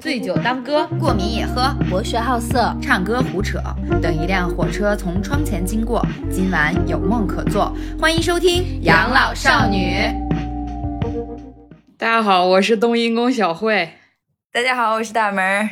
[0.00, 3.60] 醉酒当歌，过敏也喝，博学好色，唱歌胡扯。
[4.02, 7.72] 等一辆火车从窗前经过，今晚有梦可做。
[8.00, 9.94] 欢迎收听《养老少女》。
[11.96, 13.90] 大家好，我是冬阴功小慧。
[14.52, 15.68] 大家好，我是大门儿。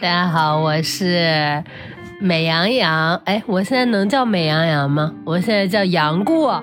[0.00, 1.64] 大家好，我是
[2.20, 3.16] 美羊羊。
[3.24, 5.14] 哎，我现在能叫美羊羊吗？
[5.24, 6.62] 我现在叫杨过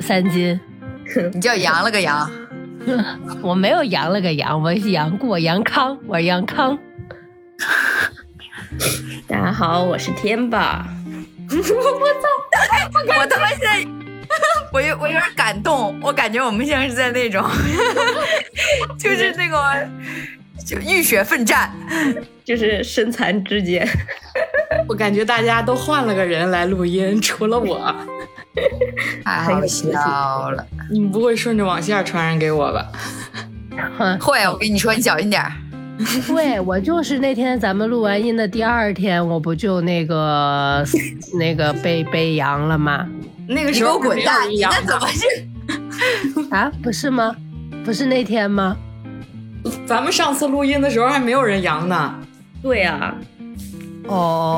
[0.00, 0.60] 三金。
[1.32, 2.30] 你叫羊了个羊。
[3.42, 6.78] 我没有阳了个阳，我是杨过杨康，我是杨康。
[9.26, 10.86] 大家好，我是天霸。
[11.50, 11.70] 我操！
[13.20, 13.86] 我他妈现在，
[14.72, 17.42] 我有我有点感动，我感觉我们像是在那种，
[18.98, 19.88] 就是那个，
[20.64, 21.72] 就浴血奋战，
[22.44, 23.86] 就是身残志坚。
[24.88, 27.94] 我感觉大家都换了个人来录音，除了我。
[29.24, 30.66] 太好笑了！
[30.90, 32.86] 你们不会顺着网线传染给我吧？
[34.20, 35.52] 会，我跟你说，你小心点儿。
[36.26, 40.84] 会，我就是那天咱们录完音的第二天，我不就那个
[41.38, 43.06] 那个被被阳了吗？
[43.48, 44.48] 那个时候滚蛋！
[44.60, 45.26] 那怎么是？
[46.50, 47.34] 啊，不是吗？
[47.84, 48.76] 不是那天吗？
[49.86, 52.14] 咱们上次录音的时候还没有人阳呢。
[52.62, 53.14] 对呀。
[54.06, 54.16] 哦哦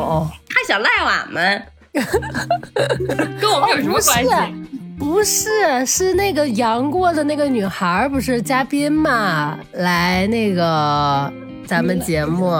[0.08, 1.62] 哦，他想赖我们。
[3.40, 4.54] 跟我们有什么关系？
[4.98, 9.58] 不是，是那个杨过的那个女孩，不是嘉宾嘛？
[9.74, 11.30] 来那个
[11.66, 12.50] 咱们节目，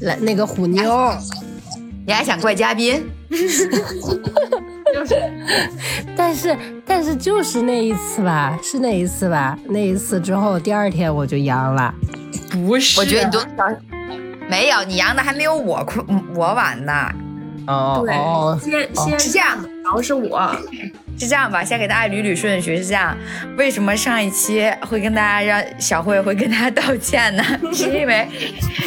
[0.00, 1.12] 来那个虎妞，
[2.06, 3.04] 你还想怪嘉宾？
[4.92, 5.14] 就是，
[6.16, 9.58] 但是但是就是那一次吧，是那一次吧？
[9.68, 11.92] 那一次之后，第二天我就阳了。
[12.50, 13.40] 不是，我觉得你都
[14.48, 16.02] 没有，你阳的还没有我快，
[16.34, 16.92] 我晚呢。
[17.70, 20.50] 哦，对，先先是这样，然后是我。
[21.20, 22.78] 是这样吧，先给大家捋捋顺序。
[22.78, 23.14] 是这样，
[23.58, 27.44] 为什么上一期会跟大家让小慧会跟大家道歉呢？
[27.74, 28.26] 是因为，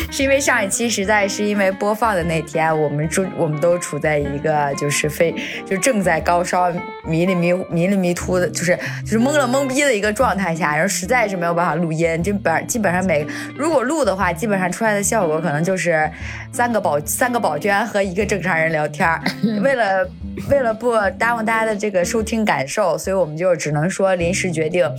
[0.09, 6.73] 是因为上一期实在是因为播放的那天，我们处我们都处在一个就是非就正在高烧
[7.05, 12.19] 迷里迷迷里迷突的，就是就是懵了懵逼的一个状态下，然后实在是没有办法录音。
[12.23, 13.23] 这本基本上每
[13.55, 16.09] 如果录的话，基本上出来的效果可能就是
[16.51, 19.07] 三个宝三个宝娟和一个正常人聊天。
[19.61, 20.09] 为了
[20.49, 22.22] 为了不耽误大家的这个收。
[22.23, 24.89] 听感受，所以我们就只能说临时决定，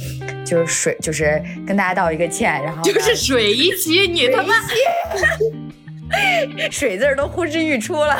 [0.45, 4.55] 就是水，就是跟大家道一个歉，然后就是水一期，你他妈
[6.71, 8.17] 水字都呼之欲出了，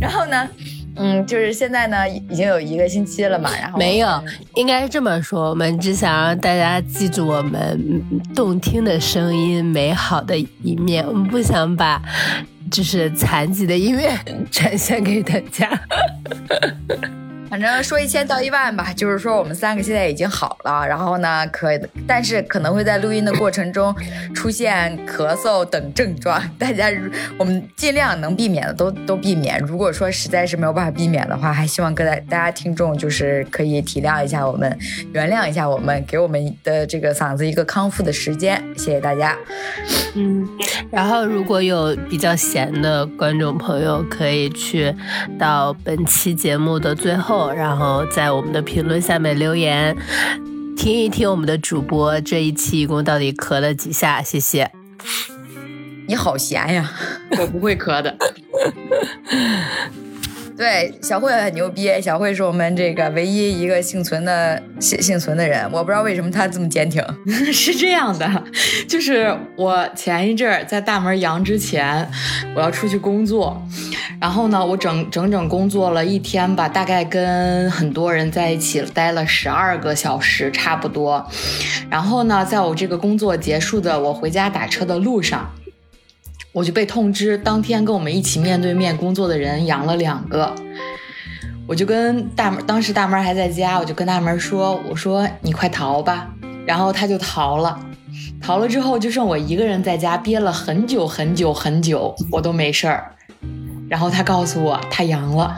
[0.00, 0.48] 然后呢，
[0.96, 4.08] 嗯，就是现在呢已经有一个星期了嘛，然后没有，
[4.54, 8.02] 应该是这么说，我们只想让大家记住我们
[8.34, 12.00] 动听的声音、美好的一面，我们不想把
[12.70, 14.18] 就是残疾的一面
[14.50, 15.68] 展现给大家。
[17.50, 21.68] 反正说一千道一万吧，就是说我们三个现在已经好了，然后呢，可
[22.06, 23.94] 但是可能会在录音的过程中
[24.34, 26.92] 出现咳嗽等症状，大家
[27.38, 29.58] 我们尽量能避免的都都避免。
[29.60, 34.78] 如果说实在是没有办法避免的话，还希望各大大家听众就是可以体谅一下我们，
[35.14, 39.34] 原谅一下我们，给我们的这个嗓子一个康复的时间，谢谢大家。
[40.14, 40.46] 嗯，
[40.90, 44.94] 然后如果有比较闲的观众朋友，可以去
[45.38, 47.37] 到本期节目的最后。
[47.54, 49.96] 然后在我们的评论下面留言，
[50.76, 54.70] 听一听我们的主播这一期一共到底咳了几下，谢谢。
[56.06, 56.90] 你好闲呀，
[57.38, 58.16] 我不会咳的。
[60.58, 61.88] 对，小慧很牛逼。
[62.02, 65.64] 小慧是我们这个唯一一个幸存的幸幸存的人。
[65.70, 67.00] 我不知道为什么她这么坚挺。
[67.54, 68.44] 是这样的，
[68.88, 72.10] 就是我前一阵儿在大门阳之前，
[72.56, 73.62] 我要出去工作，
[74.20, 81.24] 然后呢，我整整整工作了一天吧，大概跟很多人在一起待了十二个小时差不多。
[81.88, 85.48] 然后呢，在我这个工作结束的我回家打车的路上。
[86.58, 90.52] 我就被通知，当天跟我们一起面对面工作的人阳了两个，
[91.68, 96.28] 我就跟大门，当时大门还在家，我就跟大门说：“我说你快逃吧。”
[96.66, 97.78] 然后他就逃了，
[98.42, 103.14] 逃了之后就剩我一个人在家憋了很久很久很久，我都没事儿。
[103.88, 105.56] 然后他告诉我他阳了，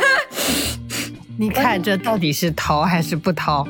[1.38, 3.66] 你看这到底是逃还是不逃？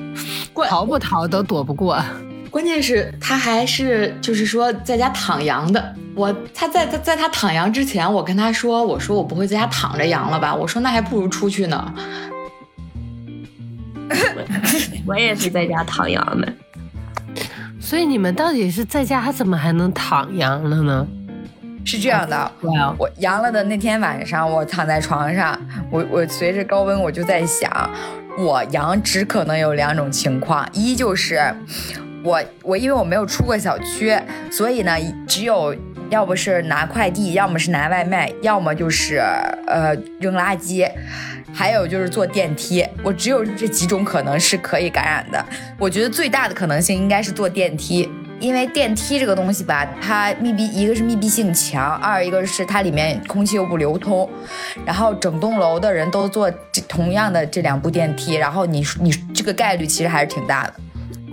[0.69, 2.03] 逃不逃都躲不过。
[2.51, 5.95] 关键是，他还是就是说在家躺阳的。
[6.17, 10.55] 我他在他在他躺阳之前，我跟他说，我说我不会在家躺着阳了吧？
[10.55, 11.95] 我说那还不如出去呢。
[15.07, 16.53] 我也是在家躺阳的。
[17.81, 21.07] 所以你们到底是在家怎么还能躺阳了呢？
[21.85, 22.53] 是这样的，
[22.99, 25.59] 我阳了的那天晚上，我躺在床上，
[25.91, 27.91] 我我随着高温，我就在想，
[28.37, 31.55] 我阳只可能有两种情况，一就是。
[32.23, 34.17] 我我因为我没有出过小区，
[34.51, 34.93] 所以呢，
[35.27, 35.75] 只有
[36.11, 39.19] 要不是拿快递，要么是拿外卖，要么就是
[39.67, 40.91] 呃扔垃圾，
[41.53, 42.87] 还有就是坐电梯。
[43.03, 45.45] 我只有这几种可能是可以感染的。
[45.79, 48.11] 我觉得最大的可能性应该是坐电梯。
[48.39, 54.27] 因为电梯这个东西吧，它密闭，一个是密闭性强，二一个是它里面空气又不流通，
[54.87, 60.75] 然后整栋楼的人都坐这同样的这两部电梯，然后你你这个概率其实还是挺大的。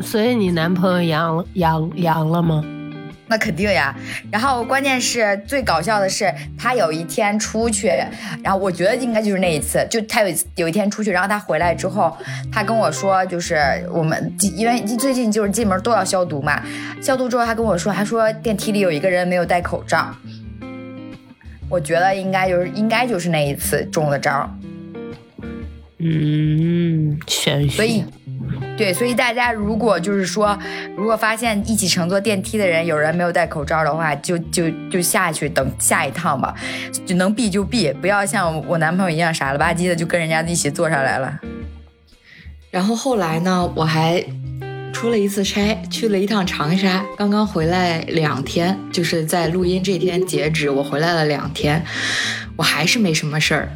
[0.02, 2.64] 所以你男朋友阳阳阳了吗？
[3.30, 3.94] 那肯定呀，
[4.32, 7.92] 然后关键是最搞笑的是，他有一天出去，
[8.42, 12.16] 然后我觉得应该就是那一次，就他有有一天出去，然后他回来之后，
[12.50, 13.58] 他跟我说，就是
[13.92, 16.64] 我们因为最近就是进门都要消毒嘛，
[17.02, 20.16] 消毒之后他跟我说，他说电梯里有一个人没有戴口罩，
[21.68, 24.50] 我觉得应该就是应该就是那一次中的招，
[25.98, 27.76] 嗯，玄学。
[27.76, 28.06] 所以。
[28.78, 30.58] 对，所以大家如果就是说，
[30.96, 36.54] 如果发现一起乘坐电梯的人有人没有戴口罩的话，就就就下去等下一趟吧，
[37.06, 41.40] 就能避就避，不要像我男朋友一样傻了吧唧的就跟人家一起坐上来了。
[42.70, 44.24] 然后后来呢，我还
[44.94, 51.84] 出了一次差，去了一趟长沙，刚刚回来两天，就是在录音这天截止，我回来了两天，
[52.58, 53.70] 我还是没什么事儿。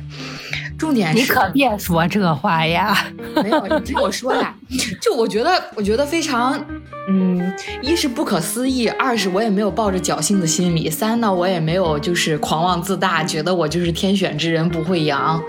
[0.81, 3.06] 重点是，你可别说这话呀！
[3.36, 4.51] 没有，你听我说呀。
[5.00, 6.60] 就我觉得，我觉得非常，
[7.07, 15.39] 嗯，一是不可思议，二是我也没有抱着侥幸的心理，三呢，我也没有就是狂妄自大，觉得我就是天选之人不会阳。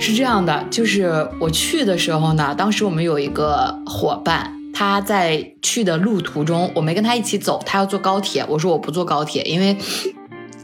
[0.00, 9.76] 是这样的，就是我去的时候呢，当时我们有一个伙伴，他在去的路途中，我没跟他一起走，他要坐高铁，我说我不坐高铁，因为。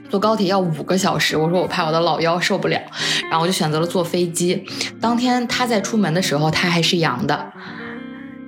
[0.08, 2.80] 坐高铁要五个小时，我说我怕我的老腰受不了，
[3.30, 4.64] 然后我就选择了坐飞机。
[5.00, 7.52] 当天他在出门的时候，他还是阳的。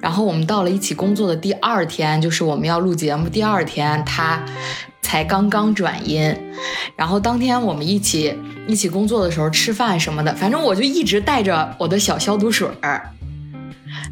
[0.01, 4.43] 然后我们到了一起工作的第二天，就是我们要录节目第二天，他
[5.03, 6.35] 才刚刚转阴。
[6.97, 8.35] 然后当天我们一起
[8.67, 13.11] 一起工作的时候吃饭什么的，反正我就一直带着我的小消毒水儿。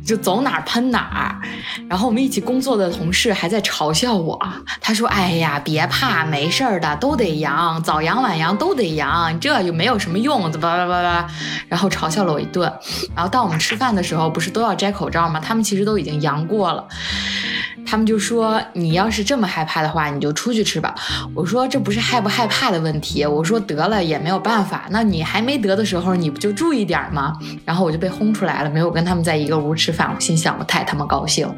[0.09, 1.37] 就走哪儿喷哪儿，
[1.87, 4.41] 然后我们一起工作的同事还在嘲笑我。
[4.81, 11.31] 他说：“哎呀，别怕，没事儿的，都得阳，早阳晚阳都得阳，这又没有什么用。”叭叭叭叭，
[11.69, 12.73] 然后嘲笑了我一顿。
[13.15, 15.39] 然后到我们吃饭的时候，不是都要摘口罩吗？
[15.39, 16.89] 他们其实都已经阳过了。
[17.89, 20.95] 他们就说：“你要是这么害怕的话，你就出去吃吧。”
[21.35, 24.87] 我说：“这不是害不害怕的问题。”我说：“得了也没有办法。
[24.91, 30.13] 那你还没得的时候，你不就注意点吗？”然后我就被轰出来了，没有跟他们在一个屋吃饭。
[30.15, 31.51] 我心想：我太他妈高兴。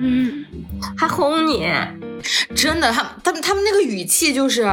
[0.00, 0.44] 嗯，
[0.94, 1.66] 还轰你？
[2.54, 4.68] 真的，他他们他们那个语气就是，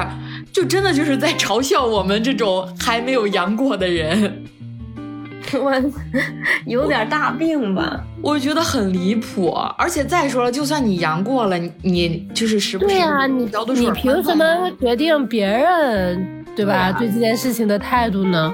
[0.52, 4.44] 就真的就是在嘲笑我们这种还没有阳过的人。
[5.58, 5.74] 我
[6.66, 8.04] 有点大病吧？
[8.22, 14.46] 我觉得很离谱，而且再说了，就算你阳过了，你就是时不时对呀，你你凭什么
[14.80, 16.92] 决定别人对吧？
[16.92, 18.54] 对这件事情的态度呢？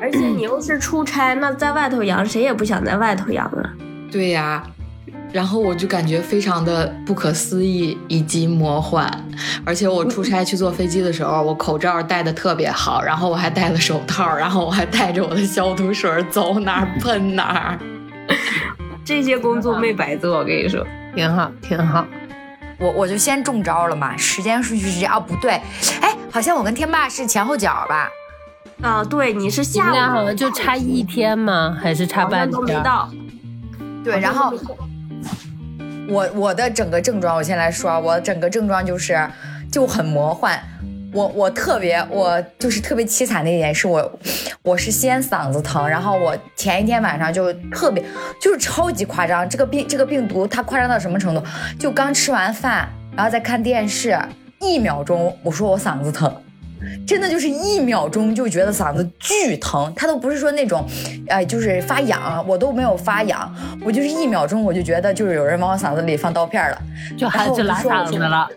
[0.00, 3.74] 而且你又是出差，那在外头阳，谁也不想在外头阳啊。
[4.10, 4.62] 对呀。
[5.32, 9.10] 然后我就感觉非常的不可思议以及魔幻，
[9.64, 17.78] 而且我出差去坐飞机的时候，我口罩戴的特别好，然后我还戴了手套，然后我还带着我的消毒水，走哪儿喷哪儿。
[19.04, 20.84] 这些工作没白做，我跟你说，
[21.14, 22.06] 挺好，挺好。
[22.78, 25.60] 我我就先中招了嘛，时间顺序是这样，哦不对，
[26.00, 28.08] 哎，好像我跟天霸是前后脚吧？
[28.80, 31.76] 啊，对，你是下午，好像就差一天吗？
[31.82, 32.50] 还是差半天？
[32.50, 33.10] 都没到。
[34.02, 34.54] 对，然后。
[36.08, 39.28] 我我的整个症状，我先来说，我整个症状就是
[39.70, 40.58] 就很魔幻。
[41.10, 44.20] 我我特别我就是特别凄惨的一点是我
[44.62, 48.04] 我是先嗓子疼，然后我前一天晚上就特别
[48.42, 49.48] 就是超级夸张。
[49.48, 51.42] 这个病这个病毒它夸张到什么程度？
[51.78, 54.18] 就刚吃完饭，然后再看电视，
[54.60, 56.30] 一秒钟我说我嗓子疼。
[57.06, 60.84] 真的就是一秒钟就觉得嗓子巨疼，他都不是说那种，
[61.28, 63.54] 哎，就是发痒，我都没有发痒，
[63.84, 66.78] 我就是一秒钟我就觉得就是有人往我嗓子里放刀片了，
[67.16, 68.48] 就喊起拉嗓子了。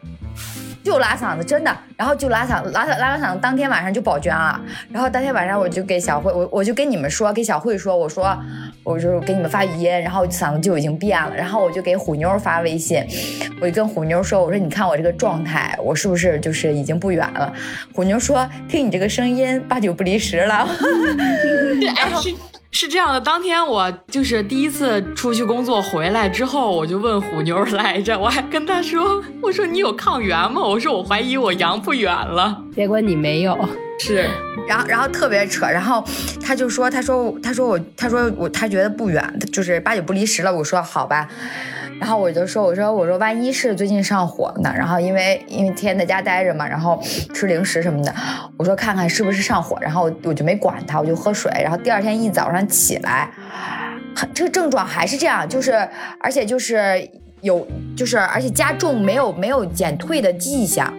[0.83, 4.59] 就拉嗓子，真的，然后就拉嗓子，拉拉拉嗓子，当天晚上就保捐了。
[4.91, 8.37] 然后当天晚上我就给小慧，我我就跟你们说，给小慧说，我说，
[8.83, 11.35] 我就给你们发语音，然后嗓子就已经变了。
[11.35, 13.05] 然后我就给虎妞发微信，
[13.61, 17.53] 我就跟虎妞说，我说你看我这个状态，我是不是就是已经不远了？
[17.93, 20.67] 虎妞说，听你这个声音，八九不离十了。
[21.95, 22.21] 然后。
[22.71, 30.61] 是这样的，当天我就是第一次出去工作回来之后，我就问虎妞来着，我还跟她说，我说你有抗原吗？
[30.61, 32.63] 我说我怀疑我阳不远了。
[32.75, 33.57] 结果你没有。
[33.99, 34.27] 是，
[34.67, 36.03] 然后然后特别扯，然后
[36.43, 40.51] 他就说，他说他说我他说我他觉得不远，就是八九不离十了。
[40.51, 41.27] 我说好吧，
[42.01, 44.73] 然后我就说我说我说万一是最近上火呢？
[44.75, 46.99] 然后因为因为天天在家待着嘛，然后
[47.31, 48.11] 吃零食什么的，
[48.57, 51.51] 我说看看是不是上火，然后我就没管他，我就喝水。
[51.61, 53.29] 然后第二天一早上起来，
[54.33, 55.87] 这个症状还是这样，就是
[56.19, 57.07] 而且就是
[57.41, 60.91] 有就是而且加重，没有没有减退的迹象。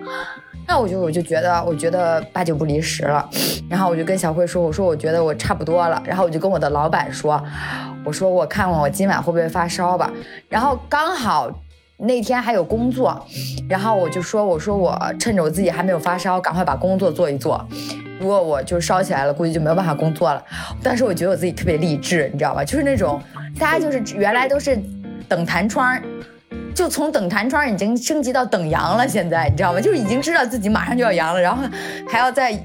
[0.68, 3.28] 那我就我就觉得，我觉得八九不离十了，
[3.68, 7.42] 然后我就跟小慧说，我说我觉得我差不多了，然后我就跟我的老板说，
[8.04, 10.10] 我说我看看我今晚会不会发烧吧，
[10.48, 11.50] 然后刚好
[11.96, 13.24] 那天还有工作，
[13.68, 17.64] 然后我就说，我说我趁着我自己还没有发烧，赶快把工作做一做，
[18.18, 20.42] 如果我就烧起来了，估计就没有办法工作了。
[20.82, 22.64] 但是我觉得我自己特别励志，你知道吧？
[22.64, 23.20] 就是那种
[23.58, 24.76] 大家就是原来都是
[25.28, 26.00] 等弹窗。
[26.74, 29.80] 就从等弹窗已经升级到等阳了，现在你知道吗？
[29.80, 31.62] 就是已经知道自己马上就要阳了，然后
[32.08, 32.58] 还要在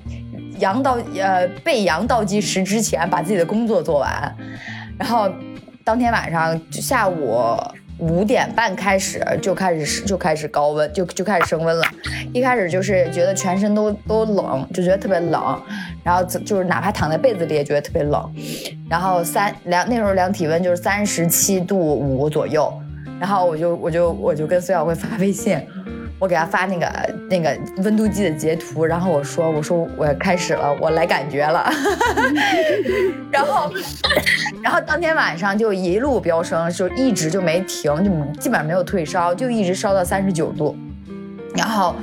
[0.60, 4.36] 阳到呃被阳倒计时之前把自己的工作做完，
[4.98, 5.30] 然后
[5.84, 7.58] 当天晚上下午
[8.00, 11.84] 五点半开始就开始就开始高温，就就开始升温了。
[12.34, 15.62] 一开始就是觉得全身都都冷，就觉得特别冷，
[16.04, 18.34] 然后就是哪怕躺在被子里也觉得特别冷。
[18.89, 22.72] 然后三量那时候量体温就是三十七度五左右。
[23.20, 25.60] 然后我就我就我就跟孙晓慧发微信，
[26.19, 26.88] 我给他发那个
[27.29, 31.69] 那个温度计的截图，然后我说我说我开始了，我来感觉了，
[33.31, 33.71] 然后
[34.63, 40.75] 然后当天晚上就一路飙升，就一直就没停，就基本上没有退烧，就一直烧到三十九度，
[41.55, 41.95] 然后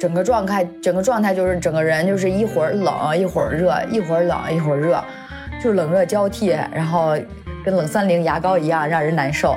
[0.00, 5.02] 整个状态整个状态就是整个人就是一会儿冷一会儿热，一会儿冷一会儿热，
[5.62, 7.16] 就冷热交替，然后。
[7.64, 9.54] 跟冷三零牙膏一样，让人难受。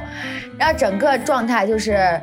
[0.58, 2.20] 然后整个状态就是，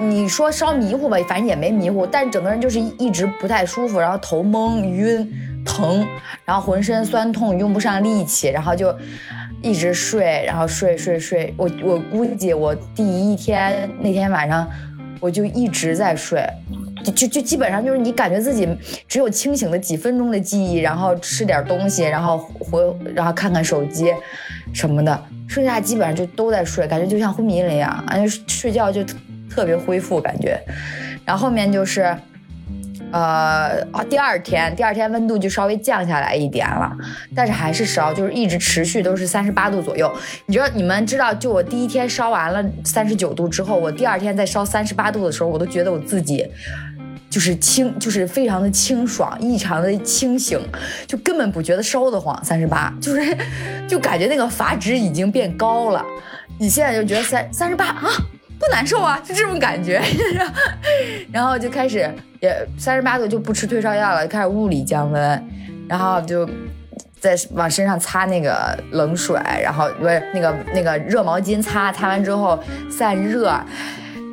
[0.00, 5.28] 你说稍迷糊吧，反正也没迷糊，但整个人就是一直不太舒服，然后头蒙、晕、
[5.64, 6.06] 疼，
[6.44, 8.96] 然后浑身酸痛，用不上力气，然后就
[9.60, 11.52] 一直睡，然后睡睡睡。
[11.56, 14.68] 我我估计我第一天那天晚上，
[15.20, 16.48] 我就一直在睡。
[17.14, 18.68] 就就基本上就是你感觉自己
[19.06, 22.82] 只有清醒的几分钟的记忆，然后吃点东西，然后回，
[23.14, 24.12] 然后看看手机，
[24.72, 29.04] 什么的，剩下基本上就都在睡，感觉就像昏迷了一样，感觉睡觉就
[29.50, 30.60] 特别恢复感觉。
[31.24, 32.02] 然后后面就是，
[33.12, 36.90] 呃啊，第二天第二天温度就稍微降下来一点了，
[37.34, 40.12] 但是还是烧，就是一直持续都是三十八度左右。
[40.46, 46.46] 你知道你们知道，就我第一天烧完了三十九度之后，我第二天再烧三十八度的时候，我都觉得我自己。
[47.30, 50.58] 就是清，就是非常的清爽，异常的清醒，
[51.06, 52.42] 就根本不觉得烧得慌。
[52.42, 53.36] 三十八，就是
[53.86, 56.02] 就感觉那个阀值已经变高了。
[56.58, 58.08] 你现在就觉得三三十八啊，
[58.58, 60.02] 不难受啊， 就这种感觉。
[61.32, 62.08] 然后就开始
[62.40, 65.48] 也三十八度就不吃退烧药了，开始物理降温，
[65.88, 66.48] 然后就
[67.20, 72.58] 在往身上擦那个冷水，然后不是那个那个热毛巾擦，擦完之后
[72.90, 73.52] 散热。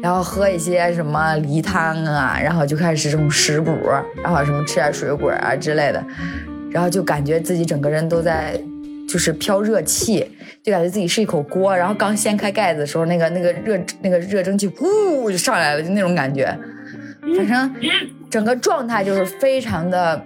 [0.03, 3.75] 然后喝一些什么梨汤啊，然后就开始这种食补，
[4.22, 6.03] 然后什么吃点水果啊之类的，
[6.70, 8.62] 然后就感觉自己整个人都在
[9.07, 10.25] 就是飘热气，
[10.63, 16.45] 就感觉自己是一口锅，然后刚掀开盖子的时候，那个那个热那个热蒸汽呼就上来了，就那种感觉，
[17.38, 17.75] 反正
[18.29, 20.21] 整个状态就是非常的。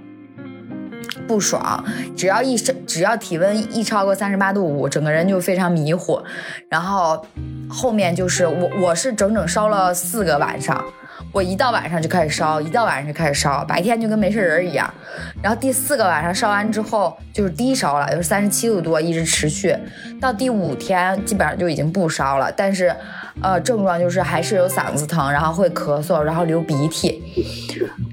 [1.29, 1.85] 不爽，
[2.17, 6.19] 只要一升，只要体温一超过三十八度五，整个人就非常迷糊。
[6.67, 7.23] 然后
[7.69, 10.83] 后面就是我，我是整整烧了四个晚上，
[11.31, 14.91] 我一到晚上就开始烧，一到晚上就开始烧，白天就跟没事人一样。
[15.39, 19.77] 然后第四个晚上烧完之后就是低烧了，就是三十七度多，一直持续
[20.19, 22.51] 到第五天，基本上就已经不烧了。
[22.51, 22.91] 但是，
[23.43, 27.21] 呃，症状就是还是有嗓子疼，然后会咳嗽，然后流鼻涕。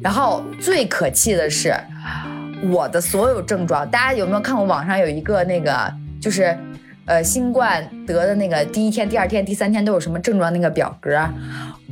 [0.02, 1.74] 然后最可气的是。
[2.70, 6.56] 我的所有症状，大家有没有看过网上有一个那个，就是，
[7.04, 11.18] 呃，新冠得的那个第一天、第二天、第三天都有什么症状那个表格？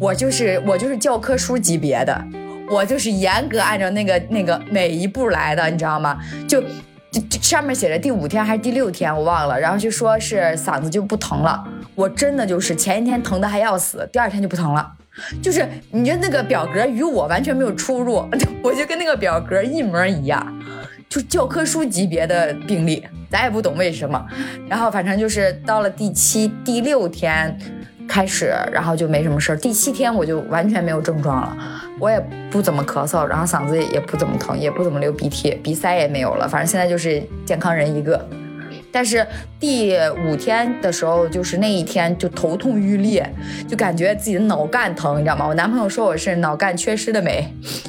[0.01, 2.25] 我就是我就是教科书级别的，
[2.71, 6.19] 我就是严格按照那个那个每一步来的，你知道吗？
[6.49, 6.61] 就
[7.13, 14.93] 就上面写着第五天还是第六天我忘了，然后就说是嗓子就不疼了，我真的就是前一天疼的还要死，第二天就不疼了。
[15.43, 18.29] 就是你觉得那个表格与我完全没有出入，
[18.63, 20.63] 我就跟那个表格一模一样，
[21.09, 24.27] 就教科书级别的病例，咱也不懂为什么。
[24.69, 27.57] 然后反正就是到了第七、第六天
[28.09, 29.57] 开始，然后就没什么事儿。
[29.57, 31.57] 第七天我就完全没有症状了，
[32.01, 36.49] 我也不怎么咳嗽，然后嗓子也不怎么疼，也不怎么流鼻涕，鼻塞也没有了。
[36.49, 38.29] 反正现在就是健康人一个。
[38.95, 39.27] 但是
[39.59, 39.93] 第
[40.25, 43.29] 五天的时候，就是那一天就头痛欲裂，
[43.67, 45.49] 就感觉自己的脑干疼，你知道吗？
[45.49, 47.45] 我男朋友说我是脑干缺失的酶，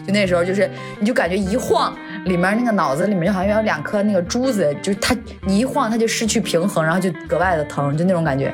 [0.08, 0.68] 就那时候就是
[1.00, 8.54] 你就感觉一晃，里面那个脑子里面就好像有两颗那个珠子，就它你一晃它就失去平衡，然后就格外的疼，就那种感觉。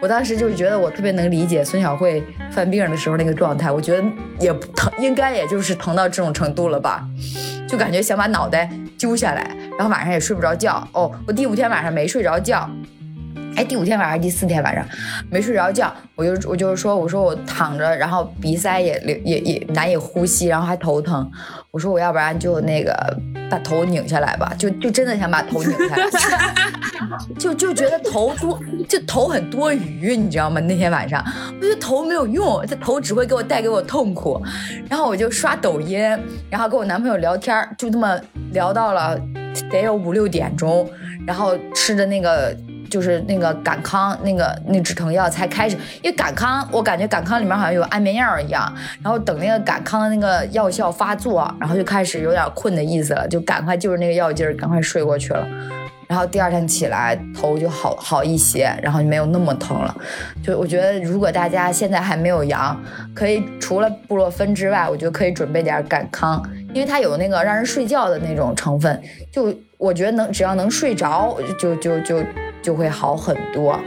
[0.00, 2.22] 我当时就觉得我特别能理解孙小慧
[2.52, 4.08] 犯病的时候那个状态，我觉得
[4.38, 7.04] 也不疼，应该也就是疼到这种程度了吧，
[7.68, 10.86] 就感觉想把脑袋揪下来，然后晚上也睡不着觉。
[10.92, 12.70] 哦，我第五天晚上没睡着觉。
[13.58, 14.86] 哎，第五天晚上还是第四天晚上，
[15.28, 21.28] 没睡着觉，我就我就是说，我说我躺着，然后鼻塞也也也难以呼吸，然后还头疼，
[21.72, 22.94] 我说我要不然就那个
[23.50, 26.06] 把头拧下来吧，就就真的想把头拧下来，
[27.36, 30.60] 就就觉得头多，就头很多余，你知道吗？
[30.60, 31.20] 那天晚上
[31.56, 34.40] 我觉得头没有用，这头只会给我带给我痛苦，
[34.88, 35.98] 然后我就刷抖音，
[36.48, 38.16] 然后跟我男朋友聊天，就这么
[38.52, 39.20] 聊到了
[39.68, 40.88] 得有五六点钟，
[41.26, 42.56] 然后吃的那个。
[42.90, 55.46] 就是那个感康那个那止疼药才开始，因为感康我感觉感康里面好像有安眠药一样，然后等那个感康的那个药效发作，然后就开始有点困的意思了，就赶快就是那个药劲儿，赶快睡过去了。
[56.08, 59.94] 然后第二天起来头就好好一些，然后就没有那么疼了。
[60.42, 62.74] 就我觉得如果大家现在还没有阳，
[63.14, 66.42] 可以除了布洛芬之外，我觉得可以准备点感康，
[66.78, 72.22] 因为它有那个让人睡觉的那种成分，就我觉得能只要能睡着，就就就。
[72.60, 73.78] 就会好很多，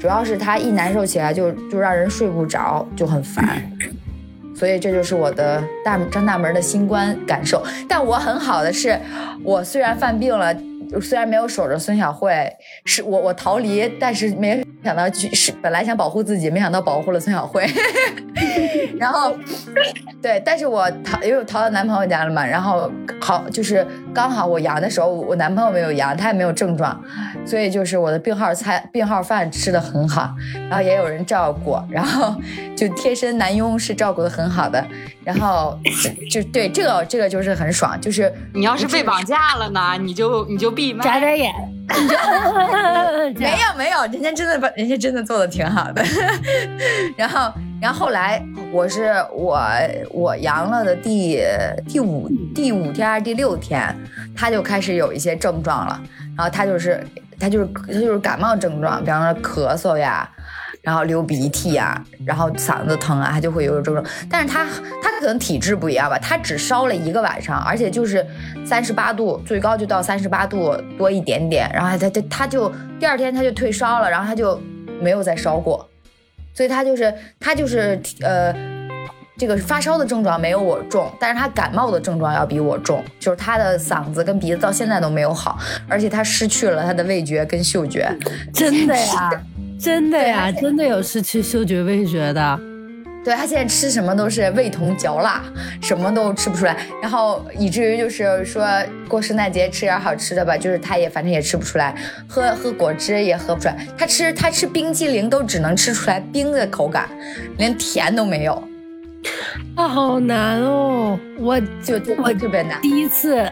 [0.00, 3.60] 主要是它一难受起来就就让人睡不着，就很烦，
[4.54, 7.62] 所以这就是我的大张大门的新冠感受。
[7.88, 8.98] 但我很好的是，
[9.42, 10.54] 我虽然犯病了，
[11.00, 12.50] 虽然没有守着孙晓慧，
[12.86, 17.68] 是我我逃离，但是没想到是本来想保护自己，没想到保护了孙晓慧。
[18.98, 19.34] 然后，
[20.22, 27.02] 对，但是我逃，因为我逃到男朋友家了嘛，然后好就是刚好我阳的时候，我男朋友没有阳，他也没有症状，
[27.46, 30.34] 所以就是我的病号餐、病号饭吃的很好，
[30.68, 32.34] 然后也有人照顾，然后
[32.76, 34.84] 就贴身男佣是照顾的很好的，
[35.24, 35.78] 然后
[36.30, 41.52] 就对这个这个就是很爽，就是你要是被绑架了呢，你就你就闭麦眨眨眼，
[43.36, 46.02] 没有没有，人家真的把人家真的做的挺好的，
[47.16, 47.52] 然后。
[47.82, 49.58] 然后后来我是我
[50.10, 51.42] 我阳了的第
[51.88, 53.82] 第五第五天还是第六天，
[54.36, 55.98] 他就开始有一些症状了。
[56.36, 57.02] 然后他就是
[57.38, 60.30] 他就是他就是感冒症状，比方说咳嗽呀，
[60.82, 64.04] 然后流鼻涕啊，然后嗓子疼啊，他就会有这种。
[64.30, 64.64] 但是他
[65.02, 68.26] 他可能体质不一样吧，他只烧了一个晚上，而且就是
[68.64, 71.70] 三十八度，最高就到三十八度多一点点。
[71.74, 74.60] 然后他他他就第二天他就退烧了，然后他就
[75.00, 75.86] 没有再烧过。
[76.54, 78.52] 所以他就是他就是呃，
[79.38, 88.10] 这个发烧的症状没有我重，但是他感冒的症状要比我重，就是他的嗓子跟鼻子到现在都没有好，而且他失去了他的味觉跟嗅觉。
[88.52, 89.30] 真的呀，
[89.82, 92.60] 真的呀，真的有失去嗅觉味觉的。
[93.22, 95.42] 对他现在吃什么都是味同嚼蜡，
[95.82, 98.66] 什么都吃不出来，然后以至于就是说
[99.08, 101.94] 过圣诞节吃点好吃的吧，就是他也反正也吃不出来，
[102.26, 107.08] 喝喝果汁也喝不出来，他吃他吃冰激凌都只能吃出来冰的口感，
[107.58, 108.62] 连甜都没有，
[109.74, 113.50] 啊，好难哦，我就我特别难，第一次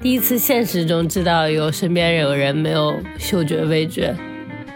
[0.00, 4.12] 第一次现实中知道有身边有人没有嗅觉味觉。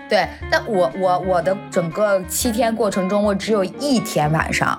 [0.08, 4.78] 对，但我我我的整个七天过程中，我只有一天晚上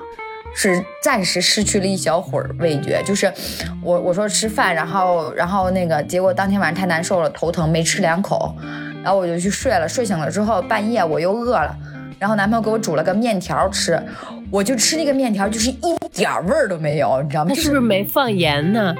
[0.55, 3.31] 是暂时失去了一小会儿味觉，就是
[3.83, 8.55] 我我说吃饭，然后然后那个结果当天晚上太难受了，头疼没吃两口，
[9.03, 9.87] 然后我就去睡了。
[9.87, 11.75] 睡醒了之后，半夜我又饿了，
[12.17, 14.01] 然后男朋友给我煮了个面条吃，
[14.49, 17.51] 我就吃那个面条，就是一点味儿都没有，你知道吗？
[17.53, 18.95] 他是不是没放盐呢？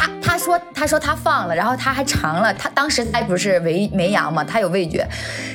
[0.00, 2.54] 他他说：“他说他放了，然后他还尝了。
[2.54, 5.06] 他当时他不是没没阳嘛，他有味觉，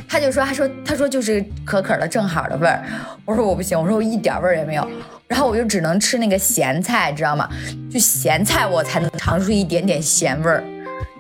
[0.08, 2.84] 他就说：他说他说就是可可的正好的味儿。
[3.26, 4.88] 我说我不行，我说我一点味儿也没有。
[5.28, 7.50] 然后我就只能吃那个咸菜，知道吗？
[7.92, 10.64] 就咸菜我才能尝出一点点咸味儿。”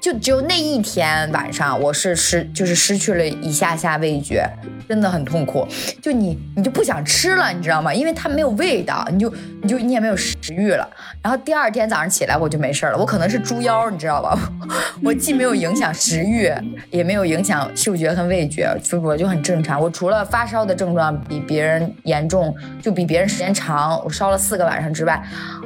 [0.05, 4.47] 就只有那一天晚上，我是失就是失去了一下下味觉，
[4.87, 5.67] 真的很痛苦。
[5.99, 7.91] 就你你就不想吃了，你知道吗？
[7.91, 10.87] 因为它没有味道，你就你就你也没有食欲了。
[11.23, 14.39] 然后第二天早上起来我就没事了，我可能是猪腰，你知道吧？
[15.03, 16.53] 我既没有影响食欲，
[16.91, 19.81] 也没有影响嗅觉和味觉，所以我就很正常。
[19.81, 25.19] 我除了发烧的症状比别人严重，就比别人时间长，我烧了四个晚上之外，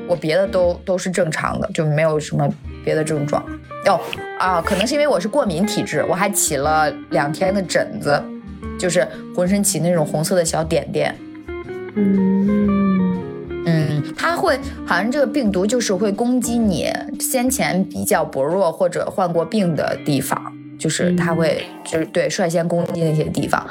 [0.09, 2.49] 我别的都都是正常的，就没有什么
[2.83, 3.41] 别的症状。
[3.85, 3.99] 哦
[4.39, 8.21] 啊，可能是因为我是过敏体质，我还起了两天的疹子，
[8.79, 11.15] 就是浑身起那种红色的小点点。
[11.95, 13.17] 嗯
[13.65, 23.65] 嗯，它会好像这个病毒就是会攻击你先前比较薄弱或者患过病的地方，就是它会就是对率先攻击那些地方，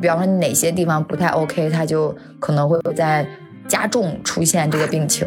[0.00, 3.26] 比方说哪些地方不太 OK，它就可能会在
[3.68, 5.26] 加重出现这个病情。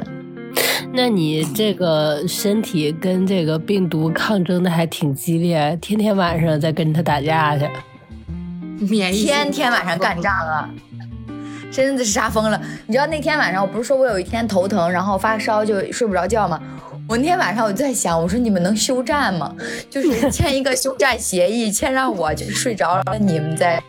[0.95, 7.67] 那你这个身体跟这个病毒抗争的还挺激烈，天天晚上在跟他打架去。
[8.87, 10.69] 免疫天天晚上干仗啊，
[11.71, 12.61] 真的是杀疯了。
[12.85, 16.61] 你知道那天晚上，我不是说我有一天头疼，然后发烧就睡不着觉吗？
[17.07, 19.51] 我那天晚上我就在想，我说你们能休战吗？
[19.89, 23.81] 就是 签一个休战协议，签让我就睡着了，你们在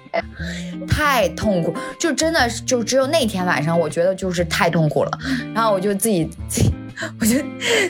[0.89, 5.11] 太痛苦，就真的就只有那天晚上，我觉得就是太痛苦了。
[5.55, 6.73] 然后我就自己自己。
[7.21, 7.45] 我觉得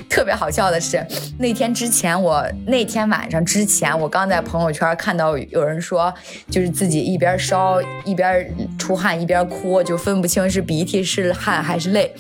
[0.09, 1.05] 特别好笑的是，
[1.39, 6.13] 那天之前，我那天晚上之前，我刚在朋友圈看到有人说，
[6.51, 12.13] 就是自己一边烧一边出汗一边哭，就分不清是鼻涕是汗还是泪。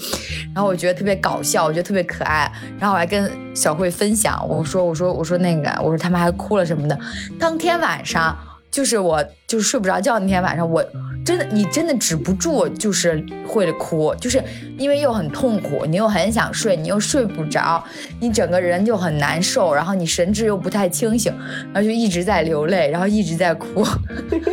[0.54, 2.50] 然后我觉得特别搞笑，我觉得特别可爱。
[2.78, 6.98] 然后我还跟小慧分享，我说我说我说那个我说他们还哭了什么的。
[7.38, 8.36] 当天晚上。
[8.74, 10.84] 就是我，就是睡不着觉那天晚上，我
[11.24, 14.42] 真的，你真的止不住，就是会哭，就是
[14.76, 17.84] 因为又很痛苦，你又很想睡，你又睡不着，
[18.18, 21.32] 你整个人就很难受，然后你神志又不太清醒，
[21.72, 23.86] 然后就一直在流泪，然后一直在哭，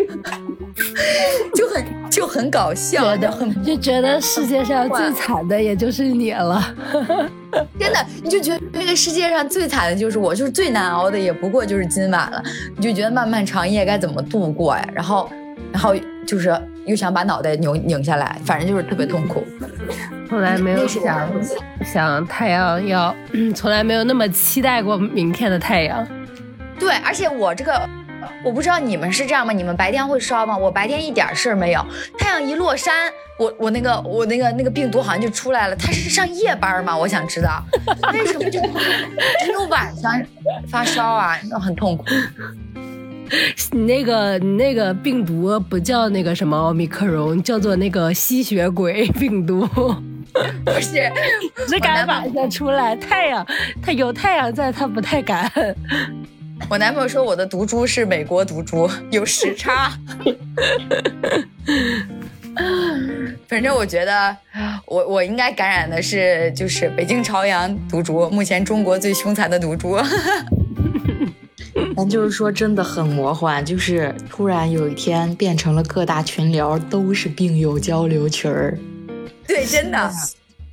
[1.56, 6.64] 就很就很搞笑，就很就觉得世界上最惨的也就是你了。
[7.78, 12.42] 真的，你就觉得这个世界上最惨的就是我，就是最难熬的也不过就是今晚了。
[12.78, 14.88] 你就觉得漫漫长夜该怎么度过呀？
[14.94, 15.30] 然后，
[15.72, 15.94] 然后
[16.26, 19.44] 就是又想把脑袋扭拧下来，反正就是特别痛苦。
[20.30, 21.30] 从来没有想
[21.84, 23.14] 想太阳要，
[23.54, 26.08] 从来没有那么期待过明天的太阳。
[26.80, 27.90] 对，而且我这个。
[28.44, 29.54] 我不知道你们是这样吗？
[29.54, 30.58] 你们白天会烧吗？
[30.58, 31.86] 我白天一点事儿没有，
[32.18, 35.76] 太阳一落山，我我那个我那个那个病毒好像就出来了。
[35.76, 36.96] 他是上夜班吗？
[36.98, 37.64] 我想知道
[38.14, 40.22] 为什么就只有晚上
[40.68, 41.38] 发烧啊？
[41.50, 42.06] 那很痛苦。
[43.72, 49.66] 你那个你那个病毒不叫那个什么奥密克戎，叫做那个吸血鬼 病毒。
[50.66, 51.12] 不是，
[51.68, 53.46] 只敢晚上出来，太阳
[53.82, 55.50] 它有太阳在，它不太敢。
[56.70, 59.92] 我男朋友说我的毒株是美国毒株，有时差。
[63.48, 64.36] 反正我觉得，
[64.86, 69.98] 我我应该感染的是就是北京朝阳毒株，目前中国最凶残的毒株。
[71.96, 78.78] 咱就是说，真的很魔幻，就是突然有一天变成了各大群聊都是病友交流群儿。
[79.48, 80.12] 对，真的。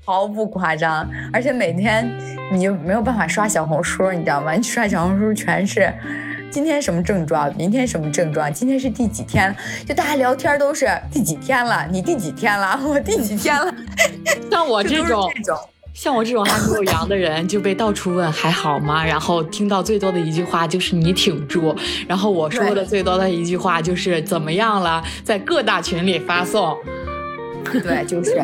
[0.08, 2.10] 毫不夸张，而且每天
[2.50, 4.52] 你就没有办法刷小红书，你知道吗？
[4.52, 5.92] 你刷小红书全是
[6.50, 9.54] 今天什么症状，明天什么症状，今天是第几天？
[9.86, 11.86] 就大家聊天都是第几天了？
[11.90, 12.80] 你第几天了？
[12.82, 13.70] 我第几天了？
[14.50, 15.30] 像我这种，
[15.92, 19.04] 像我这种还没有阳的人，就被到处问还好吗？
[19.04, 21.76] 然后听到最多的一句话就是你挺住，
[22.08, 25.04] 然后我说的最多的一句话就是怎么样了？
[25.22, 26.74] 在各大群里发送。
[27.70, 28.42] 对，就是，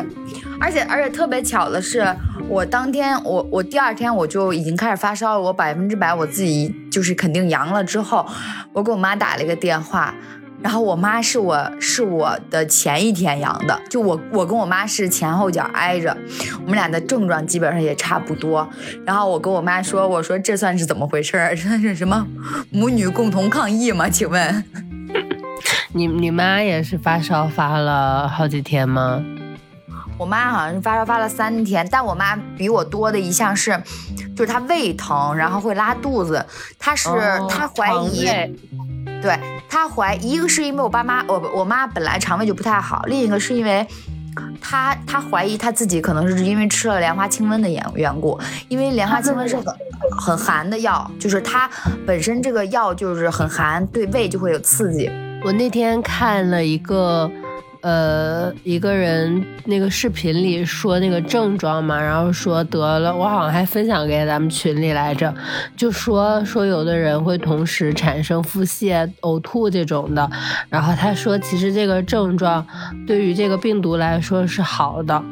[0.59, 2.05] 而且而且特别巧的是，
[2.47, 8.25] 我当天我我第二天我就已经开始发烧了，我百分之百我自己就是肯定阳了之后，
[8.73, 10.13] 我给我妈打了一个电话，
[10.61, 16.15] 然后我妈是我是我的前一天阳的，就我我跟我妈是前后脚挨着，
[16.61, 18.67] 我们俩的症状基本上也差不多，
[19.05, 21.53] 然后我跟我妈说，我说这算是怎么回事儿？
[21.55, 22.25] 这是什么
[22.71, 24.09] 母女共同抗疫吗？
[24.09, 24.63] 请问？
[25.93, 29.23] 你你妈也是发烧发了好几天吗？
[30.17, 33.77] 我妈好像是发烧发了三天，但我妈比我多的一项是，
[34.35, 36.45] 就是她胃疼，然后会拉肚子。
[36.79, 37.09] 她是
[37.49, 38.25] 她怀疑，
[39.21, 39.37] 对
[39.69, 43.85] 她怀一个是因为我爸妈我我妈本来肠胃就不太好，另一个是因为
[44.61, 49.65] 她她怀疑她自己可能是因为吃了莲花清瘟的缘缘故，因为莲花清瘟是很
[50.17, 51.69] 很寒的药，就是它
[52.07, 55.11] 本身这个药就是很寒，对胃就会有刺激。
[55.43, 57.29] 我那天看了一个，
[57.85, 65.31] 呃，一个人那个视频里说那个症状嘛，然后说得了，我好像还分享给咱们群里来着，
[65.77, 70.27] 就说说有的人会同时产生腹泻、呕吐这种的，
[70.67, 72.65] 然后他说其实这个症状
[73.05, 75.23] 对于这个病毒来说是好的，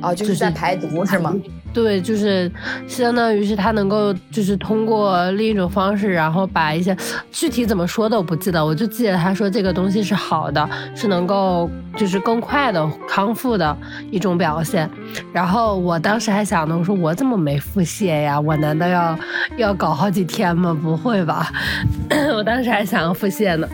[0.00, 1.34] 哦，就是在排毒是吗？
[1.74, 2.50] 对，就是
[2.86, 6.96] 相当于是他能够，就是通过另一种方式，然后把一些
[7.32, 13.76] 具体怎么说的我不记得，我就记得他说这个东西是好的，是能够就是更快的康复的
[14.12, 14.88] 一种表现。
[15.32, 18.40] 然后我当时还想呢，我说我怎么没腹泻呀？
[18.40, 19.18] 我难道要
[19.56, 20.72] 要搞好几天吗？
[20.80, 21.50] 不会吧？
[22.36, 23.68] 我当时还想要腹泻呢。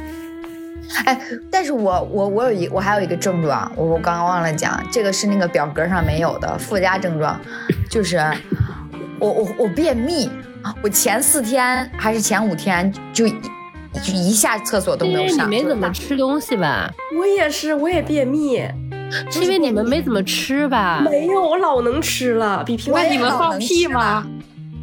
[1.05, 7.41] 哎，但是我我我有一我还有一个症状，我我刚刚忘了讲，这个是那个表格上没有的附加症状，
[7.89, 8.19] 就是
[9.19, 10.31] 我我我便秘，
[10.83, 13.31] 我前四天还是前五天就一
[14.03, 16.91] 就一下厕所都没有上，因为你没怎么吃东西吧？
[17.19, 18.63] 我也是，我也便秘。
[19.31, 21.01] 是因为你们没怎么吃吧？
[21.05, 24.27] 没有，我老能吃了，比平我也常你们放老能吃屁吗？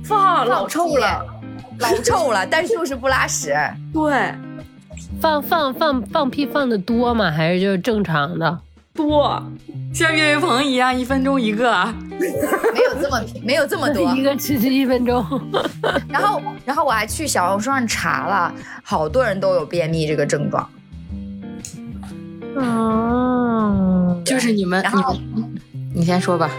[0.04, 1.26] 放老臭了。
[1.80, 3.56] 老臭了，但是就是不拉屎。
[3.94, 4.34] 对，
[5.20, 7.32] 放放放放屁放的多吗？
[7.32, 8.60] 还是就是正常的？
[8.94, 9.44] 多
[9.94, 11.72] 像岳云鹏一样，一分钟一个。
[12.20, 14.24] 没有这么没有这么多 一。
[14.24, 15.24] 个持续一分钟。
[16.10, 18.52] 然后然后我还去小红书上查了，
[18.84, 20.68] 好多人都有便秘这个症状。
[22.56, 25.56] 哦，就是你们，然后你们，
[25.94, 26.50] 你先说吧。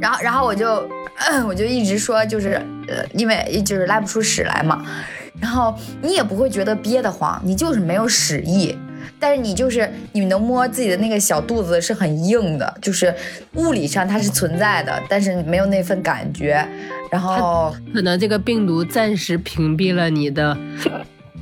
[0.00, 0.88] 然后然后我就
[1.46, 2.52] 我就一直说，就是
[2.86, 4.84] 呃，因为就是拉不出屎来嘛。
[5.42, 8.74] 然后你也不会觉得憋得慌，你就是没有屎意。
[9.18, 13.12] 但是你就是你能摸自己的那个小肚子是很硬的，就是
[13.54, 16.64] 物理上它是存在的，但是没有那份感觉。
[17.10, 20.56] 然后可能这个病毒暂时屏蔽了你的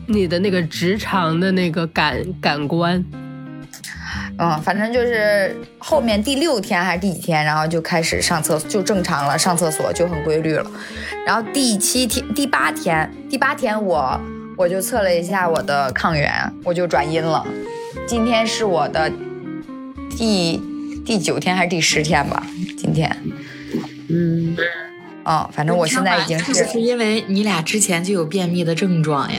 [0.07, 3.05] 你的那个直肠的那个感感官。
[4.42, 10.70] 嗯，反正就是后面第六天还是第几天，然后就开始上厕所，就正常了，上厕所就很规律了。
[11.26, 14.18] 然后第七天、第八天、第八天我
[14.57, 16.33] 我就测了一下我的抗原，
[16.64, 17.46] 我就转阴了。
[18.07, 19.12] 今天是我的
[20.16, 20.57] 第
[21.05, 22.42] 第九天还是第十天吧？
[22.79, 23.14] 今天，
[24.09, 24.57] 嗯，
[25.24, 29.38] 哦，反正我现在已经是不是因为你俩之前就有便秘的症状呀？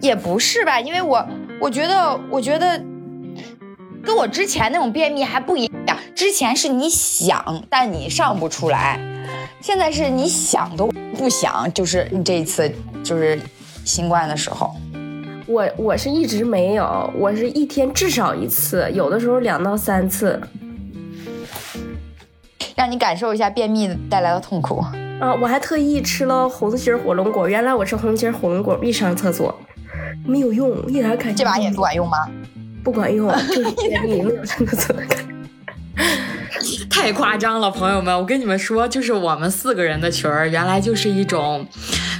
[0.00, 1.26] 也不是吧，因为我
[1.58, 2.78] 我觉得我觉得
[4.06, 9.00] 跟我之前那种便秘还不一样，之前是你想但你上不出来，
[9.60, 13.36] 现在是你想都不想，就是你这一次就是
[13.84, 14.72] 新冠的时候，
[15.48, 20.40] 我我是一直没有，我是一天至少一次，有的时候两到三次。
[22.76, 24.84] 让你感受一下便秘带来的痛苦。
[25.18, 27.48] 啊，我还特意吃了红心火龙果。
[27.48, 29.58] 原来我吃红心火龙果必上厕所，
[30.24, 32.18] 没有用，一点感觉这把也不管用吗？
[32.86, 35.18] 不管用， 就是便秘，没有上厕所的感。
[36.88, 38.16] 太夸张了，朋友们！
[38.16, 41.66] 我跟你们说，就是我们四个人的群儿，原来就是一种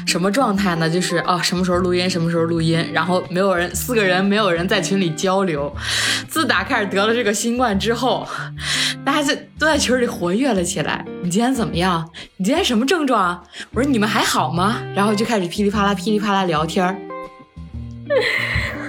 [0.09, 0.91] 什么状态呢？
[0.91, 5.73] 就是哦，什么时候录音，什么时候录音，然后没有人，四个人没有人在群里交流。
[6.29, 8.27] 自打开始得了这个新冠之后，
[9.05, 11.05] 大家就都在群里活跃了起来。
[11.23, 12.11] 你今天怎么样？
[12.39, 13.41] 你今天什么症状？
[13.71, 14.83] 我说你们还好吗？
[14.97, 16.97] 然后就开始噼里啪啦、噼里啪啦聊天儿。